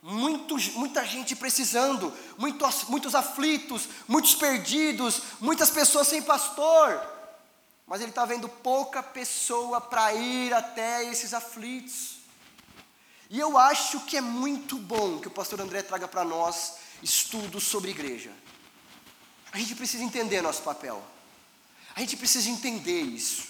[0.00, 6.98] muita gente precisando, muitos, muitos aflitos, muitos perdidos, muitas pessoas sem pastor.
[7.86, 12.20] Mas ele está vendo pouca pessoa para ir até esses aflitos.
[13.28, 17.64] E eu acho que é muito bom que o pastor André traga para nós estudos
[17.64, 18.32] sobre igreja.
[19.52, 21.02] A gente precisa entender nosso papel.
[21.94, 23.46] A gente precisa entender isso.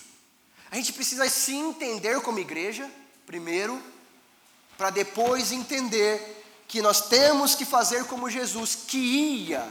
[0.70, 2.90] A gente precisa se entender como igreja,
[3.26, 3.82] primeiro,
[4.76, 6.36] para depois entender
[6.68, 9.66] que nós temos que fazer como Jesus, que ia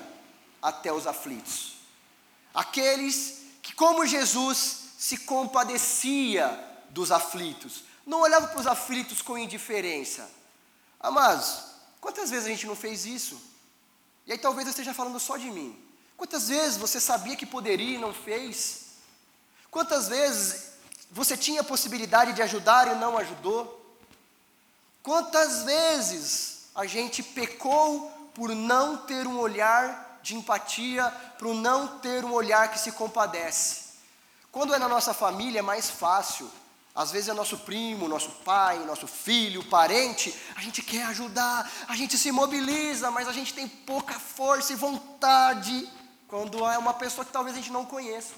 [0.62, 1.78] até os aflitos.
[2.54, 6.48] Aqueles que, como Jesus, se compadecia
[6.90, 10.30] dos aflitos, não olhava para os aflitos com indiferença.
[11.00, 11.64] Amados,
[12.02, 13.40] quantas vezes a gente não fez isso?
[14.26, 15.87] E aí talvez eu esteja falando só de mim.
[16.18, 18.88] Quantas vezes você sabia que poderia e não fez?
[19.70, 20.72] Quantas vezes
[21.12, 23.96] você tinha a possibilidade de ajudar e não ajudou?
[25.04, 32.26] Quantas vezes a gente pecou por não ter um olhar de empatia, por não ter
[32.26, 33.88] um olhar que se compadece?
[34.52, 36.52] Quando é na nossa família é mais fácil,
[36.98, 41.96] Às vezes é nosso primo, nosso pai, nosso filho, parente, a gente quer ajudar, a
[41.96, 45.88] gente se mobiliza, mas a gente tem pouca força e vontade
[46.28, 48.34] quando é uma pessoa que talvez a gente não conheça.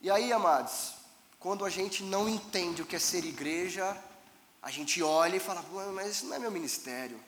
[0.00, 0.94] E aí, amados,
[1.38, 3.96] quando a gente não entende o que é ser igreja,
[4.62, 7.20] a gente olha e fala, mas isso não é meu ministério.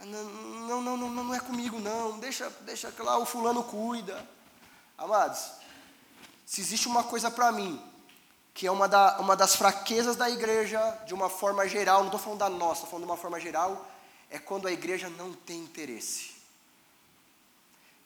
[0.00, 4.28] Não, não, não, não, é comigo não, deixa, deixa lá o fulano cuida.
[4.98, 5.52] Amados,
[6.44, 7.82] se existe uma coisa para mim
[8.52, 12.18] que é uma, da, uma das fraquezas da igreja, de uma forma geral, não estou
[12.18, 13.86] falando da nossa, estou falando de uma forma geral,
[14.30, 16.35] é quando a igreja não tem interesse.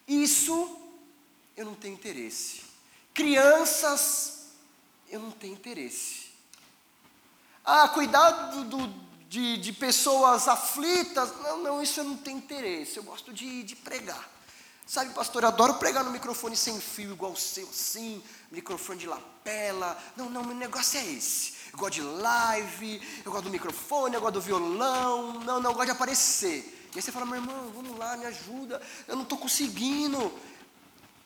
[0.07, 0.77] Isso
[1.57, 2.63] eu não tenho interesse.
[3.13, 4.47] Crianças,
[5.09, 6.31] eu não tenho interesse.
[7.65, 8.95] Ah, cuidar do, do,
[9.29, 12.97] de, de pessoas aflitas, não, não, isso eu não tenho interesse.
[12.97, 14.29] Eu gosto de, de pregar.
[14.87, 19.07] Sabe, pastor, eu adoro pregar no microfone sem fio, igual o seu, assim, microfone de
[19.07, 19.97] lapela.
[20.17, 21.53] Não, não, meu negócio é esse.
[21.73, 25.35] Eu gosto de live, eu gosto do microfone, eu gosto do violão.
[25.45, 26.80] Não, não, eu gosto de aparecer.
[26.93, 28.81] E aí você fala, meu irmão, vamos lá, me ajuda.
[29.07, 30.33] Eu não estou conseguindo.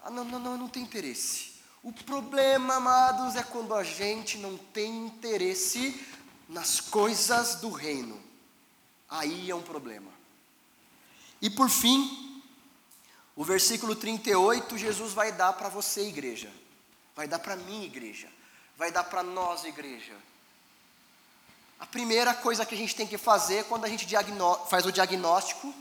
[0.02, 1.54] Ah, não, não, não, eu não tenho interesse.
[1.82, 6.00] O problema, amados, é quando a gente não tem interesse
[6.48, 8.20] nas coisas do reino.
[9.08, 10.10] Aí é um problema.
[11.40, 12.42] E por fim,
[13.36, 16.50] o versículo 38, Jesus vai dar para você, igreja.
[17.14, 18.28] Vai dar para mim, igreja.
[18.76, 20.14] Vai dar para nós, igreja.
[21.78, 24.06] A primeira coisa que a gente tem que fazer quando a gente
[24.68, 25.74] faz o diagnóstico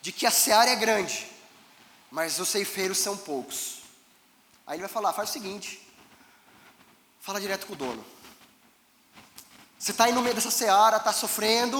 [0.00, 1.26] de que a seara é grande,
[2.10, 3.82] mas os ceifeiros são poucos.
[4.66, 5.80] Aí ele vai falar: faz o seguinte,
[7.20, 8.04] fala direto com o dono.
[9.78, 11.78] Você está aí no meio dessa seara, está sofrendo,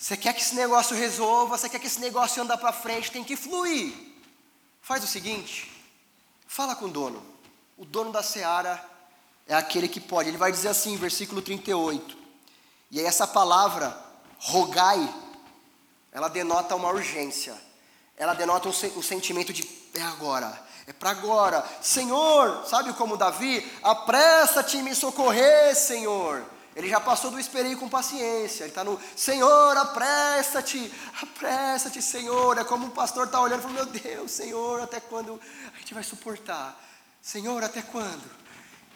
[0.00, 3.22] você quer que esse negócio resolva, você quer que esse negócio ande para frente, tem
[3.22, 3.92] que fluir.
[4.80, 5.70] Faz o seguinte,
[6.46, 7.22] fala com o dono.
[7.76, 8.82] O dono da seara
[9.50, 10.28] é aquele que pode.
[10.28, 12.16] Ele vai dizer assim, versículo 38.
[12.88, 13.98] E aí essa palavra,
[14.38, 15.12] rogai,
[16.12, 17.60] ela denota uma urgência.
[18.16, 21.66] Ela denota um, um sentimento de é agora, é para agora.
[21.82, 23.68] Senhor, sabe como Davi?
[23.82, 26.44] Apressa-te em me socorrer, Senhor.
[26.76, 28.62] Ele já passou do esperei com paciência.
[28.62, 32.56] Ele está no Senhor, apressa-te, apressa-te, Senhor.
[32.56, 35.40] É como um pastor está olhando e falando: Meu Deus, Senhor, até quando
[35.74, 36.80] a gente vai suportar?
[37.20, 38.39] Senhor, até quando?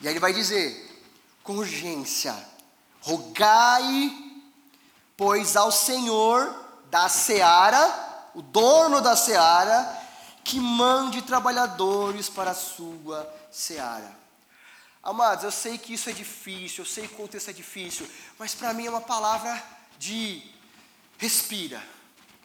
[0.01, 1.03] E aí ele vai dizer,
[1.43, 2.35] com urgência:
[3.01, 4.13] Rogai,
[5.17, 10.03] pois ao Senhor da seara, o dono da seara,
[10.43, 14.25] que mande trabalhadores para a sua seara.
[15.03, 18.55] Amados, eu sei que isso é difícil, eu sei que o contexto é difícil, mas
[18.55, 19.63] para mim é uma palavra
[19.99, 20.43] de
[21.19, 21.83] respira,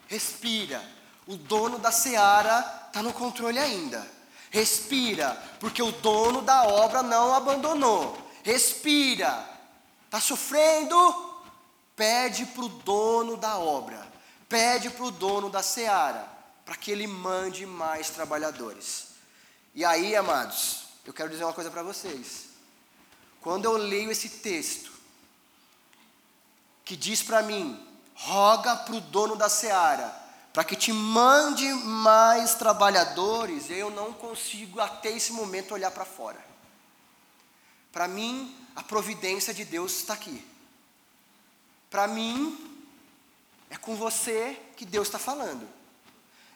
[0.08, 0.84] respira.
[1.26, 4.19] O dono da seara está no controle ainda.
[4.50, 8.18] Respira, porque o dono da obra não abandonou.
[8.44, 9.48] Respira,
[10.06, 10.96] está sofrendo?
[11.96, 14.08] Pede para o dono da obra,
[14.48, 16.28] pede para o dono da seara,
[16.66, 19.10] para que ele mande mais trabalhadores.
[19.76, 22.50] E aí, amados, eu quero dizer uma coisa para vocês.
[23.42, 24.92] Quando eu leio esse texto,
[26.84, 27.80] que diz para mim:
[28.16, 30.12] roga para o dono da seara,
[30.54, 36.44] para que te mande mais trabalhadores, eu não consigo até esse momento olhar para fora.
[37.92, 40.46] Para mim, a providência de Deus está aqui.
[41.90, 42.58] Para mim,
[43.70, 45.68] é com você que Deus está falando.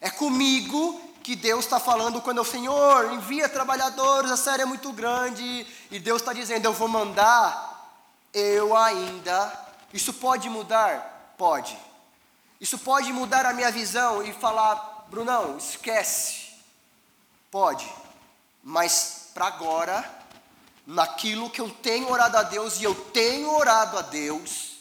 [0.01, 4.91] É comigo que Deus está falando quando o Senhor envia trabalhadores, a série é muito
[4.91, 8.01] grande, e Deus está dizendo, eu vou mandar,
[8.33, 9.51] eu ainda.
[9.93, 11.33] Isso pode mudar?
[11.37, 11.77] Pode.
[12.63, 16.53] Isso pode mudar a minha visão e falar, Brunão, esquece.
[17.51, 17.85] Pode.
[18.63, 20.09] Mas para agora,
[20.87, 24.77] naquilo que eu tenho orado a Deus e eu tenho orado a Deus,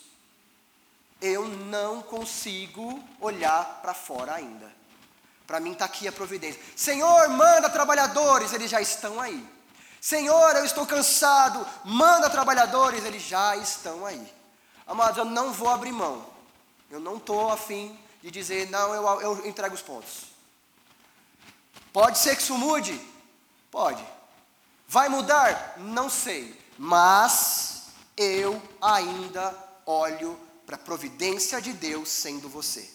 [1.20, 4.70] eu não consigo olhar para fora ainda.
[5.44, 6.62] Para mim está aqui a providência.
[6.76, 9.44] Senhor, manda trabalhadores, eles já estão aí.
[10.00, 14.32] Senhor, eu estou cansado, manda trabalhadores, eles já estão aí.
[14.86, 16.30] Amados, eu não vou abrir mão.
[16.92, 20.24] Eu não estou afim de dizer, não, eu, eu entrego os pontos.
[21.90, 23.00] Pode ser que isso mude?
[23.70, 24.04] Pode.
[24.86, 25.76] Vai mudar?
[25.78, 26.54] Não sei.
[26.76, 27.84] Mas
[28.14, 32.90] eu ainda olho para a providência de Deus sendo você.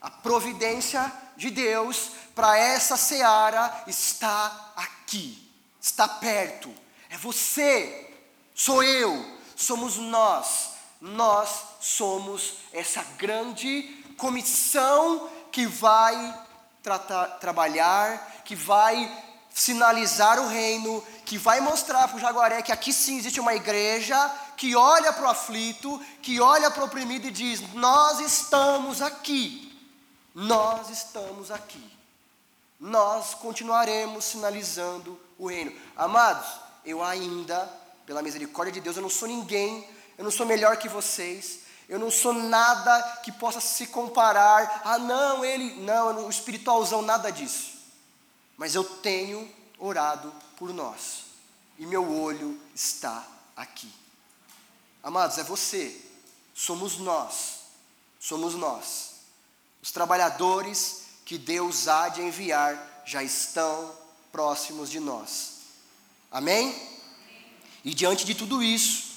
[0.00, 5.50] A providência de Deus para essa seara está aqui,
[5.80, 6.72] está perto.
[7.08, 8.08] É você,
[8.54, 10.69] sou eu, somos nós.
[11.00, 11.48] Nós
[11.80, 13.82] somos essa grande
[14.16, 16.38] comissão que vai
[16.82, 19.10] tratar, trabalhar, que vai
[19.52, 24.16] sinalizar o reino, que vai mostrar para o Jaguaré que aqui sim existe uma igreja
[24.56, 29.74] que olha para o aflito, que olha para o oprimido e diz: Nós estamos aqui,
[30.34, 31.90] nós estamos aqui,
[32.78, 35.72] nós continuaremos sinalizando o reino.
[35.96, 36.46] Amados,
[36.84, 37.68] eu ainda,
[38.06, 39.86] pela misericórdia de Deus, eu não sou ninguém,
[40.20, 44.82] eu não sou melhor que vocês, eu não sou nada que possa se comparar.
[44.84, 47.78] Ah, não, ele, não, o espiritualzão, nada disso.
[48.54, 51.24] Mas eu tenho orado por nós,
[51.78, 53.90] e meu olho está aqui.
[55.02, 55.98] Amados, é você,
[56.52, 57.60] somos nós,
[58.20, 59.12] somos nós.
[59.82, 63.96] Os trabalhadores que Deus há de enviar já estão
[64.30, 65.60] próximos de nós.
[66.30, 66.78] Amém?
[67.82, 69.09] E diante de tudo isso,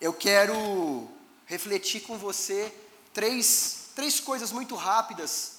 [0.00, 1.08] eu quero
[1.46, 2.72] refletir com você
[3.12, 5.58] três, três coisas muito rápidas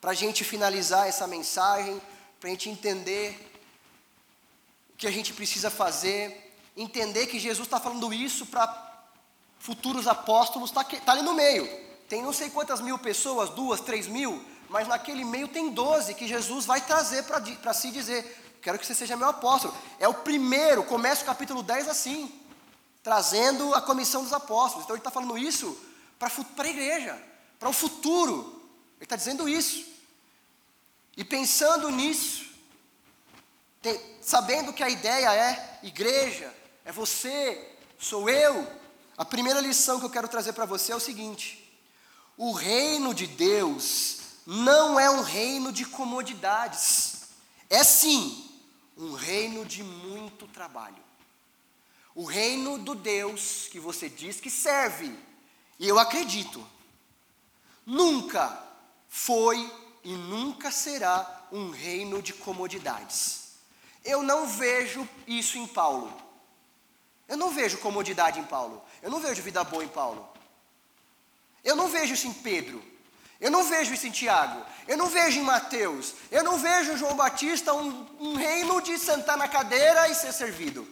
[0.00, 2.00] para a gente finalizar essa mensagem,
[2.38, 3.50] para a gente entender
[4.92, 8.92] o que a gente precisa fazer, entender que Jesus está falando isso para
[9.58, 11.66] futuros apóstolos, está tá ali no meio.
[12.06, 16.28] Tem não sei quantas mil pessoas, duas, três mil, mas naquele meio tem doze que
[16.28, 19.74] Jesus vai trazer para si dizer: Quero que você seja meu apóstolo.
[19.98, 22.32] É o primeiro, começa o capítulo 10 assim,
[23.04, 24.84] trazendo a comissão dos apóstolos.
[24.84, 25.78] Então ele está falando isso
[26.18, 26.32] para
[26.64, 27.22] a igreja,
[27.60, 28.62] para o futuro.
[28.96, 29.84] Ele está dizendo isso.
[31.14, 32.46] E pensando nisso,
[33.82, 36.52] tem, sabendo que a ideia é igreja,
[36.82, 38.66] é você, sou eu,
[39.16, 41.78] a primeira lição que eu quero trazer para você é o seguinte:
[42.38, 47.28] o reino de Deus não é um reino de comodidades,
[47.68, 48.50] é sim
[48.96, 51.03] um reino de muito trabalho.
[52.14, 55.16] O reino do Deus que você diz que serve,
[55.78, 56.64] e eu acredito,
[57.84, 58.62] nunca
[59.08, 59.72] foi
[60.04, 63.54] e nunca será um reino de comodidades.
[64.04, 66.12] Eu não vejo isso em Paulo.
[67.26, 68.82] Eu não vejo comodidade em Paulo.
[69.02, 70.28] Eu não vejo vida boa em Paulo.
[71.64, 72.84] Eu não vejo isso em Pedro.
[73.40, 74.64] Eu não vejo isso em Tiago.
[74.86, 76.14] Eu não vejo em Mateus.
[76.30, 80.32] Eu não vejo em João Batista um, um reino de sentar na cadeira e ser
[80.32, 80.86] servido.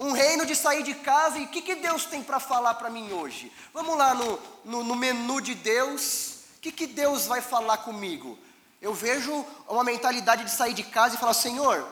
[0.00, 2.88] Um reino de sair de casa e o que, que Deus tem para falar para
[2.88, 3.52] mim hoje?
[3.74, 6.38] Vamos lá no, no, no menu de Deus.
[6.56, 8.38] O que, que Deus vai falar comigo?
[8.80, 11.86] Eu vejo uma mentalidade de sair de casa e falar: Senhor,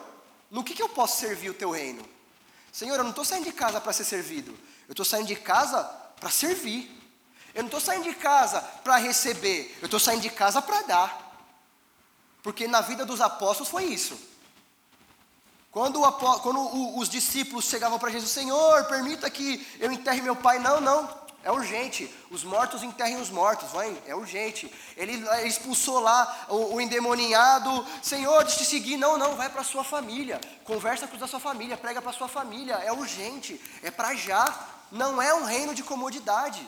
[0.49, 2.03] no que, que eu posso servir o teu reino?
[2.71, 4.57] Senhor, eu não estou saindo de casa para ser servido,
[4.87, 5.83] eu estou saindo de casa
[6.19, 6.97] para servir.
[7.53, 11.47] Eu não estou saindo de casa para receber, eu estou saindo de casa para dar.
[12.41, 14.17] Porque na vida dos apóstolos foi isso.
[15.71, 20.57] Quando, o, quando os discípulos chegavam para Jesus, Senhor, permita que eu enterre meu pai.
[20.57, 21.07] Não, não,
[21.43, 22.13] é urgente.
[22.31, 24.71] Os mortos enterrem os mortos, vai, é urgente.
[24.97, 27.85] Ele, ele expulsou lá o, o, endemoniado.
[28.01, 28.97] Senhor, deixa te seguir.
[28.97, 30.41] Não, não, vai para sua família.
[30.63, 32.75] Conversa com os da sua família, prega para sua família.
[32.75, 34.67] É urgente, é para já.
[34.91, 36.67] Não é um reino de comodidade.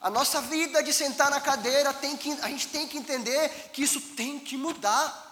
[0.00, 3.82] A nossa vida de sentar na cadeira, tem que, a gente tem que entender que
[3.82, 5.31] isso tem que mudar.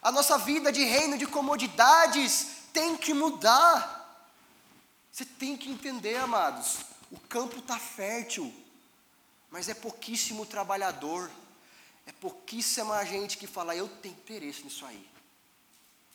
[0.00, 3.96] A nossa vida de reino de comodidades tem que mudar.
[5.10, 6.78] Você tem que entender, amados,
[7.10, 8.54] o campo está fértil,
[9.50, 11.30] mas é pouquíssimo trabalhador,
[12.06, 15.08] é pouquíssima gente que fala, eu tenho interesse nisso aí,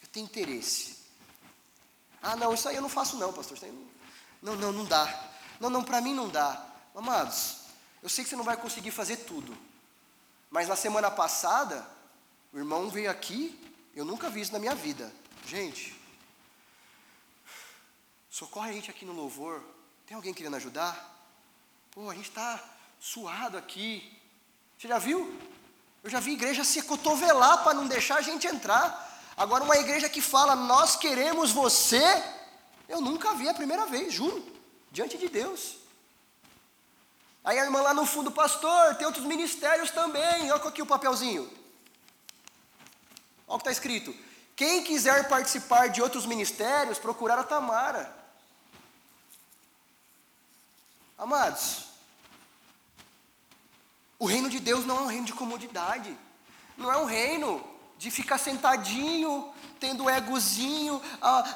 [0.01, 0.97] eu tenho interesse.
[2.21, 3.57] Ah, não, isso aí eu não faço não, pastor,
[4.41, 5.31] não, não, não dá.
[5.59, 6.65] Não, não, para mim não dá.
[6.95, 7.57] Amados,
[8.01, 9.57] eu sei que você não vai conseguir fazer tudo,
[10.49, 11.85] mas na semana passada,
[12.53, 13.59] o irmão veio aqui,
[13.95, 15.11] eu nunca vi isso na minha vida.
[15.45, 16.03] Gente,
[18.33, 19.63] Socorre a gente aqui no louvor.
[20.07, 20.91] Tem alguém querendo ajudar?
[21.91, 22.59] Pô, a gente está
[22.99, 24.11] suado aqui.
[24.75, 25.39] Você já viu?
[26.03, 29.21] Eu já vi igreja se cotovelar para não deixar a gente entrar.
[29.37, 32.01] Agora, uma igreja que fala, nós queremos você,
[32.89, 34.43] eu nunca vi a primeira vez, juro,
[34.91, 35.75] diante de Deus.
[37.43, 40.51] Aí a irmã lá no fundo, pastor, tem outros ministérios também.
[40.51, 41.47] Olha aqui o papelzinho.
[43.53, 44.15] Olha o que está escrito.
[44.55, 48.11] Quem quiser participar de outros ministérios, procurar a Tamara.
[51.15, 51.85] Amados,
[54.17, 56.17] o reino de Deus não é um reino de comodidade,
[56.75, 57.63] não é um reino
[57.99, 60.99] de ficar sentadinho, tendo egozinho,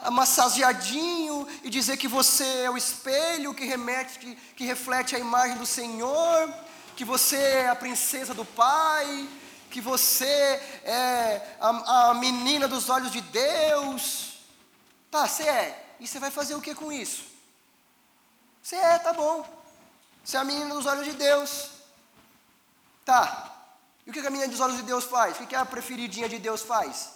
[0.03, 5.65] amassageadinho e dizer que você é o espelho que remete, que reflete a imagem do
[5.65, 6.53] Senhor,
[6.95, 9.27] que você é a princesa do Pai,
[9.69, 10.25] que você
[10.83, 14.39] é a, a menina dos olhos de Deus.
[15.11, 15.95] Tá, você é.
[15.99, 17.23] E você vai fazer o que com isso?
[18.61, 19.45] Você é, tá bom.
[20.23, 21.69] Você é a menina dos olhos de Deus.
[23.05, 23.53] Tá.
[24.05, 25.39] E o que a menina dos olhos de Deus faz?
[25.39, 27.09] O que a preferidinha de Deus faz?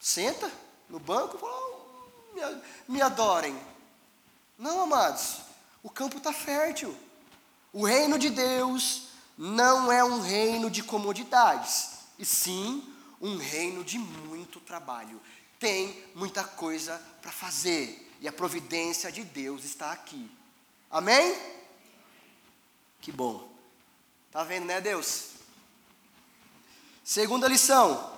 [0.00, 0.50] Senta
[0.88, 3.58] no banco e fala, oh, me, me adorem.
[4.58, 5.38] Não, amados,
[5.82, 6.96] o campo está fértil.
[7.72, 9.11] O reino de Deus
[9.44, 12.80] não é um reino de comodidades, e sim
[13.20, 15.20] um reino de muito trabalho.
[15.58, 20.30] Tem muita coisa para fazer, e a providência de Deus está aqui.
[20.88, 21.36] Amém?
[23.00, 23.50] Que bom.
[24.30, 25.30] Tá vendo, né, Deus?
[27.02, 28.16] Segunda lição: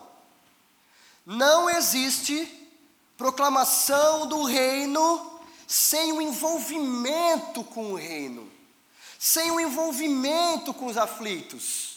[1.24, 2.68] não existe
[3.16, 8.52] proclamação do reino sem o envolvimento com o reino,
[9.24, 11.96] sem o envolvimento com os aflitos.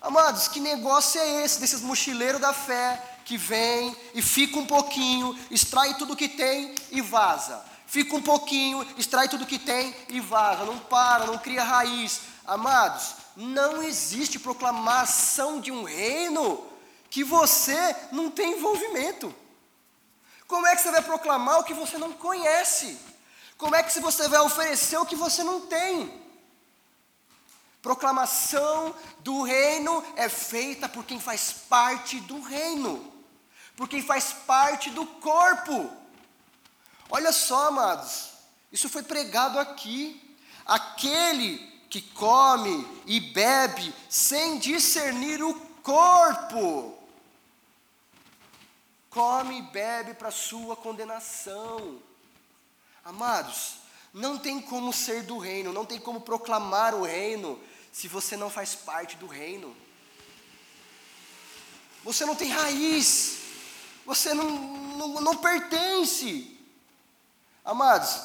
[0.00, 5.36] Amados, que negócio é esse desses mochileiros da fé que vem e fica um pouquinho,
[5.50, 7.64] extrai tudo que tem e vaza?
[7.84, 12.20] Fica um pouquinho, extrai tudo que tem e vaza, não para, não cria raiz.
[12.46, 16.64] Amados, não existe proclamação de um reino
[17.10, 19.34] que você não tem envolvimento.
[20.46, 22.96] Como é que você vai proclamar o que você não conhece?
[23.58, 26.22] Como é que você vai oferecer o que você não tem?
[27.82, 33.12] Proclamação do reino é feita por quem faz parte do reino,
[33.76, 35.90] por quem faz parte do corpo.
[37.10, 38.30] Olha só, amados,
[38.70, 40.24] isso foi pregado aqui.
[40.64, 41.58] Aquele
[41.90, 46.96] que come e bebe sem discernir o corpo,
[49.08, 52.07] come e bebe para sua condenação.
[53.04, 53.78] Amados,
[54.12, 57.60] não tem como ser do reino, não tem como proclamar o reino
[57.92, 59.76] se você não faz parte do reino.
[62.04, 63.38] Você não tem raiz,
[64.06, 66.56] você não, não, não pertence.
[67.64, 68.22] Amados,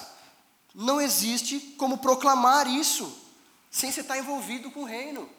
[0.74, 3.22] não existe como proclamar isso
[3.70, 5.30] sem você estar envolvido com o reino.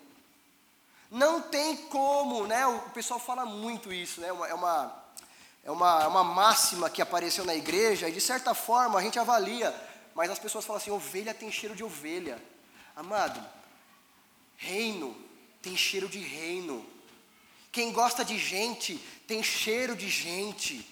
[1.10, 2.66] Não tem como, né?
[2.66, 4.28] O pessoal fala muito isso, né?
[4.28, 5.03] É uma,
[5.64, 9.18] é uma, é uma, máxima que apareceu na igreja, e de certa forma a gente
[9.18, 9.74] avalia,
[10.14, 12.40] mas as pessoas falam assim: ovelha tem cheiro de ovelha.
[12.94, 13.44] Amado,
[14.56, 15.16] reino
[15.62, 16.84] tem cheiro de reino.
[17.72, 18.96] Quem gosta de gente
[19.26, 20.88] tem cheiro de gente.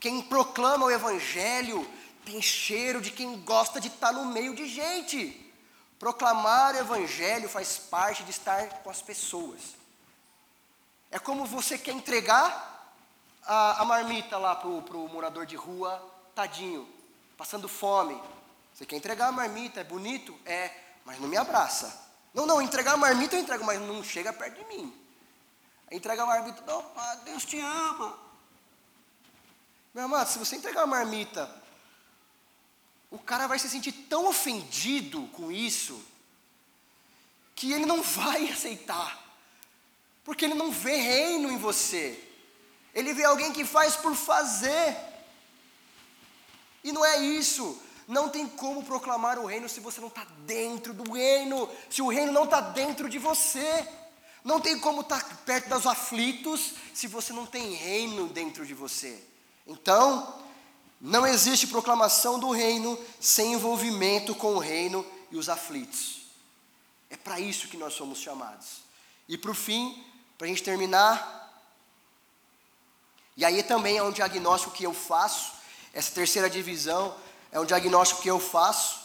[0.00, 1.88] Quem proclama o evangelho
[2.24, 5.40] tem cheiro de quem gosta de estar no meio de gente.
[5.98, 9.60] Proclamar o Evangelho faz parte de estar com as pessoas.
[11.10, 12.73] É como você quer entregar
[13.46, 16.02] a, a marmita lá para o morador de rua,
[16.34, 16.88] tadinho,
[17.36, 18.20] passando fome.
[18.72, 20.38] Você quer entregar a marmita, é bonito?
[20.44, 20.70] É,
[21.04, 22.02] mas não me abraça.
[22.32, 24.92] Não, não, entregar a marmita eu entrego, mas não chega perto de mim.
[25.90, 26.84] Entrega a marmita, não,
[27.24, 28.18] Deus te ama.
[29.94, 31.62] Meu amado, se você entregar a marmita
[33.14, 36.04] o cara vai se sentir tão ofendido com isso,
[37.54, 39.22] que ele não vai aceitar,
[40.24, 42.23] porque ele não vê reino em você,
[42.94, 44.96] ele vê alguém que faz por fazer,
[46.82, 50.92] e não é isso, não tem como proclamar o reino se você não está dentro
[50.92, 53.86] do reino, se o reino não está dentro de você,
[54.44, 58.74] não tem como estar tá perto dos aflitos se você não tem reino dentro de
[58.74, 59.24] você.
[59.66, 60.42] Então,
[61.00, 66.26] não existe proclamação do reino sem envolvimento com o reino e os aflitos.
[67.08, 68.82] É para isso que nós somos chamados.
[69.28, 70.04] E o fim,
[70.36, 71.43] para a gente terminar,
[73.36, 75.52] e aí também é um diagnóstico que eu faço,
[75.92, 77.16] essa terceira divisão
[77.50, 79.00] é um diagnóstico que eu faço,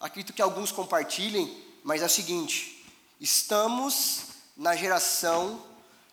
[0.00, 2.84] acredito que alguns compartilhem, mas é o seguinte:
[3.20, 4.26] estamos
[4.56, 5.64] na geração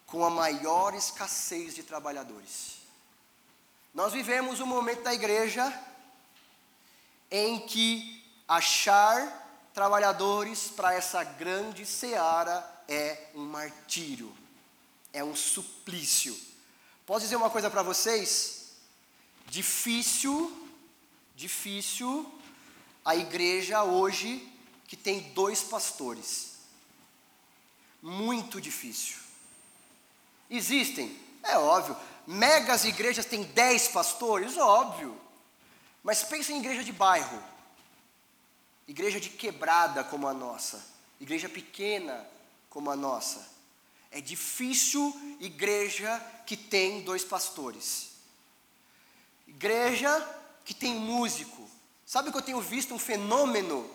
[0.05, 2.75] com a maior escassez de trabalhadores.
[3.93, 5.71] Nós vivemos um momento da igreja
[7.31, 14.35] em que achar trabalhadores para essa grande seara é um martírio,
[15.11, 16.35] é um suplício.
[17.05, 18.71] Posso dizer uma coisa para vocês?
[19.47, 20.67] Difícil,
[21.35, 22.31] difícil
[23.03, 24.51] a igreja hoje
[24.87, 26.55] que tem dois pastores.
[28.01, 29.17] Muito difícil.
[30.49, 31.95] Existem, é óbvio,
[32.25, 34.57] megas igrejas têm dez pastores?
[34.57, 35.19] Óbvio.
[36.03, 37.41] Mas pensa em igreja de bairro.
[38.87, 40.83] Igreja de quebrada como a nossa.
[41.19, 42.25] Igreja pequena
[42.69, 43.54] como a nossa.
[44.15, 48.11] É difícil igreja que tem dois pastores.
[49.45, 50.25] Igreja
[50.63, 51.69] que tem músico.
[52.05, 53.85] Sabe que eu tenho visto um fenômeno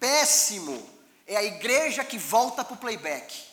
[0.00, 0.84] péssimo?
[1.24, 3.44] É a igreja que volta para o playback.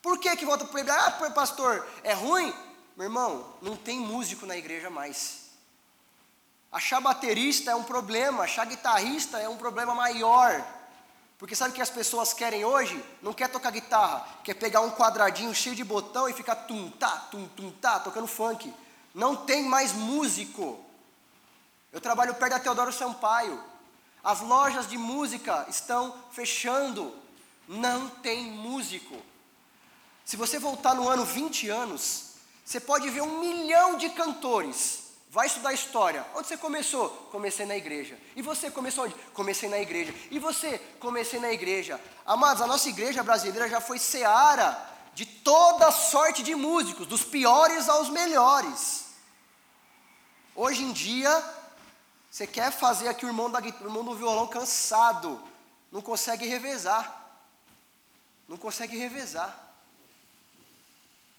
[0.00, 1.22] Por que, que volta para o playback?
[1.22, 2.50] Ah, pastor, é ruim?
[2.96, 5.50] Meu irmão, não tem músico na igreja mais.
[6.72, 10.66] Achar baterista é um problema, achar guitarrista é um problema maior.
[11.38, 13.02] Porque sabe o que as pessoas querem hoje?
[13.22, 17.10] Não quer tocar guitarra, quer pegar um quadradinho cheio de botão e ficar tum tá,
[17.30, 18.74] tum tum tá, tocando funk.
[19.14, 20.84] Não tem mais músico.
[21.92, 23.62] Eu trabalho perto da Teodoro Sampaio.
[24.22, 27.14] As lojas de música estão fechando.
[27.68, 29.16] Não tem músico.
[30.24, 32.32] Se você voltar no ano 20 anos,
[32.64, 36.24] você pode ver um milhão de cantores Vai estudar história.
[36.34, 37.10] Onde você começou?
[37.30, 38.18] Comecei na igreja.
[38.34, 39.14] E você começou onde?
[39.34, 40.14] Comecei na igreja.
[40.30, 40.78] E você?
[40.98, 42.00] Comecei na igreja.
[42.24, 47.88] Amados, a nossa igreja brasileira já foi seara de toda sorte de músicos, dos piores
[47.88, 49.06] aos melhores.
[50.54, 51.44] Hoje em dia,
[52.30, 55.42] você quer fazer aqui o irmão, da, o irmão do violão cansado,
[55.92, 57.16] não consegue revezar.
[58.48, 59.74] Não consegue revezar.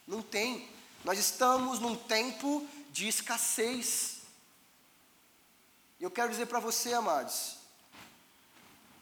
[0.07, 0.69] Não tem.
[1.03, 4.19] Nós estamos num tempo de escassez.
[5.99, 7.57] Eu quero dizer para você, amados,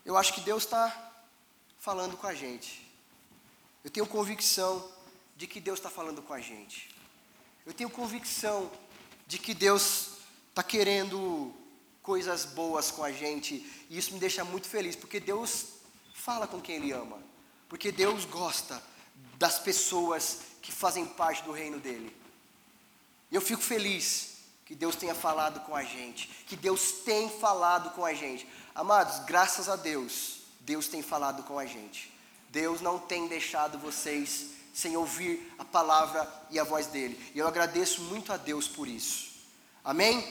[0.05, 1.13] eu acho que Deus está
[1.79, 2.85] falando com a gente.
[3.83, 4.89] Eu tenho convicção
[5.35, 6.93] de que Deus está falando com a gente.
[7.65, 8.71] Eu tenho convicção
[9.27, 10.17] de que Deus
[10.49, 11.53] está querendo
[12.01, 13.55] coisas boas com a gente.
[13.89, 15.67] E isso me deixa muito feliz, porque Deus
[16.13, 17.21] fala com quem Ele ama.
[17.69, 18.81] Porque Deus gosta
[19.37, 22.15] das pessoas que fazem parte do reino dele.
[23.31, 28.05] Eu fico feliz que Deus tenha falado com a gente, que Deus tem falado com
[28.05, 28.47] a gente.
[28.75, 32.13] Amados, graças a Deus, Deus tem falado com a gente.
[32.49, 37.31] Deus não tem deixado vocês sem ouvir a palavra e a voz dele.
[37.33, 39.31] E eu agradeço muito a Deus por isso.
[39.83, 40.21] Amém?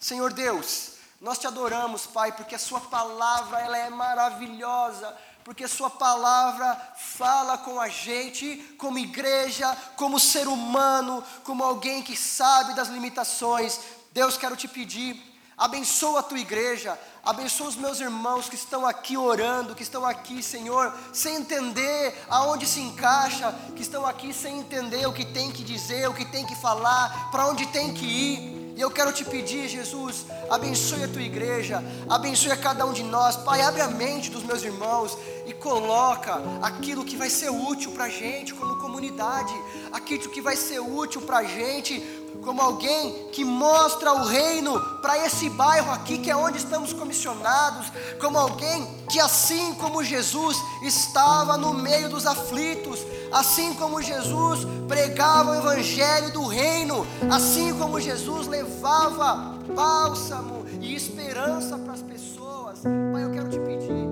[0.00, 5.90] Senhor Deus, nós te adoramos, Pai, porque a sua palavra ela é maravilhosa porque Sua
[5.90, 12.88] palavra fala com a gente, como igreja, como ser humano, como alguém que sabe das
[12.88, 13.78] limitações.
[14.12, 15.20] Deus, quero te pedir,
[15.56, 20.42] abençoa a tua igreja, abençoa os meus irmãos que estão aqui orando, que estão aqui,
[20.42, 25.62] Senhor, sem entender aonde se encaixa, que estão aqui sem entender o que tem que
[25.62, 28.53] dizer, o que tem que falar, para onde tem que ir.
[28.76, 33.04] E eu quero te pedir, Jesus, abençoe a tua igreja, abençoe a cada um de
[33.04, 33.36] nós.
[33.36, 35.16] Pai, abre a mente dos meus irmãos
[35.46, 39.54] e coloca aquilo que vai ser útil para a gente como comunidade,
[39.92, 42.02] aquilo que vai ser útil para a gente
[42.42, 47.86] como alguém que mostra o reino para esse bairro aqui, que é onde estamos comissionados,
[48.20, 53.00] como alguém que, assim como Jesus estava no meio dos aflitos,
[53.34, 61.76] assim como Jesus pregava o evangelho do reino, assim como Jesus levava bálsamo e esperança
[61.76, 62.80] para as pessoas.
[63.12, 64.03] Pai, eu quero te pedir.